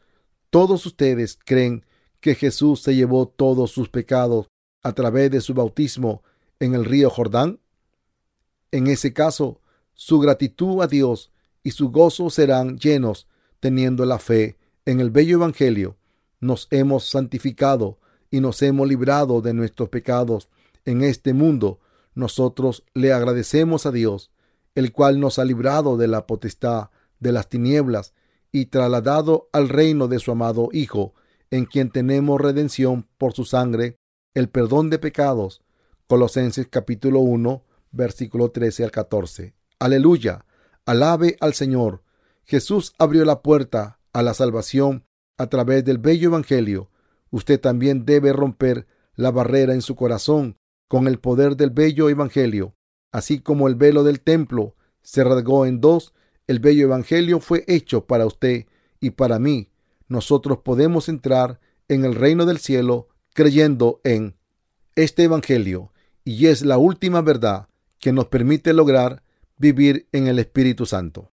Todos 0.50 0.86
ustedes 0.86 1.38
creen 1.44 1.86
que 2.20 2.36
Jesús 2.36 2.82
se 2.82 2.96
llevó 2.96 3.28
todos 3.28 3.72
sus 3.72 3.90
pecados 3.90 4.48
a 4.84 4.94
través 4.94 5.32
de 5.32 5.42
su 5.42 5.54
bautismo 5.54 6.24
en 6.60 6.76
el 6.76 6.86
río 6.86 7.10
Jordán? 7.10 7.60
En 8.72 8.88
ese 8.88 9.14
caso, 9.14 9.62
su 9.94 10.20
gratitud 10.20 10.82
a 10.82 10.88
Dios 10.88 11.32
y 11.64 11.72
su 11.72 11.92
gozo 11.92 12.30
serán 12.30 12.78
llenos 12.78 13.28
teniendo 13.60 14.06
la 14.06 14.20
fe 14.20 14.58
en 14.86 15.00
el 15.00 15.10
bello 15.10 15.38
Evangelio. 15.38 15.98
Nos 16.40 16.68
hemos 16.72 17.10
santificado 17.10 18.00
y 18.34 18.42
nos 18.42 18.64
hemos 18.64 18.88
librado 18.88 19.42
de 19.42 19.54
nuestros 19.54 19.90
pecados 19.90 20.50
en 20.86 21.04
este 21.04 21.34
mundo. 21.34 21.80
Nosotros 22.16 22.84
le 22.96 23.14
agradecemos 23.14 23.86
a 23.86 23.92
Dios, 23.92 24.32
el 24.74 24.92
cual 24.92 25.20
nos 25.20 25.38
ha 25.38 25.46
librado 25.46 25.98
de 25.98 26.08
la 26.08 26.26
potestad 26.26 26.90
de 27.20 27.32
las 27.32 27.48
tinieblas 27.48 28.16
y 28.52 28.66
trasladado 28.66 29.50
al 29.54 29.70
reino 29.70 30.08
de 30.08 30.18
su 30.18 30.32
amado 30.32 30.70
Hijo, 30.72 31.14
en 31.52 31.66
quien 31.66 31.92
tenemos 31.92 32.42
redención 32.42 33.08
por 33.20 33.34
su 33.34 33.46
sangre, 33.46 33.98
el 34.34 34.50
perdón 34.50 34.90
de 34.90 34.98
pecados. 34.98 35.62
Colosenses 36.08 36.68
capítulo 36.68 37.20
1, 37.20 37.64
versículo 37.92 38.50
13 38.50 38.86
al 38.86 38.90
14. 38.90 39.54
Aleluya. 39.78 40.44
Alabe 40.88 41.38
al 41.40 41.54
Señor. 41.54 42.02
Jesús 42.46 42.96
abrió 42.98 43.26
la 43.26 43.44
puerta 43.44 44.00
a 44.12 44.24
la 44.24 44.34
salvación 44.34 45.06
a 45.38 45.46
través 45.46 45.86
del 45.86 46.00
bello 46.00 46.30
Evangelio. 46.30 46.90
Usted 47.34 47.60
también 47.60 48.06
debe 48.06 48.32
romper 48.32 48.86
la 49.16 49.32
barrera 49.32 49.74
en 49.74 49.82
su 49.82 49.96
corazón 49.96 50.60
con 50.88 51.08
el 51.08 51.18
poder 51.18 51.58
del 51.58 51.72
bello 51.72 52.08
Evangelio. 52.08 52.76
Así 53.12 53.40
como 53.40 53.68
el 53.68 53.74
velo 53.74 54.04
del 54.04 54.22
templo 54.22 54.76
se 55.02 55.24
rasgó 55.24 55.66
en 55.66 55.82
dos, 55.82 56.14
el 56.46 56.60
bello 56.60 56.84
Evangelio 56.84 57.40
fue 57.40 57.64
hecho 57.68 58.06
para 58.06 58.28
usted 58.28 58.68
y 59.00 59.10
para 59.10 59.40
mí. 59.40 59.72
Nosotros 60.08 60.60
podemos 60.60 61.10
entrar 61.10 61.60
en 61.88 62.06
el 62.06 62.14
reino 62.14 62.46
del 62.46 62.60
cielo 62.60 63.08
creyendo 63.34 64.00
en 64.04 64.36
este 64.96 65.24
Evangelio 65.24 65.92
y 66.24 66.46
es 66.46 66.62
la 66.62 66.78
última 66.78 67.22
verdad 67.22 67.68
que 68.00 68.14
nos 68.14 68.28
permite 68.28 68.74
lograr 68.74 69.24
vivir 69.58 70.08
en 70.12 70.28
el 70.28 70.38
Espíritu 70.38 70.86
Santo. 70.86 71.33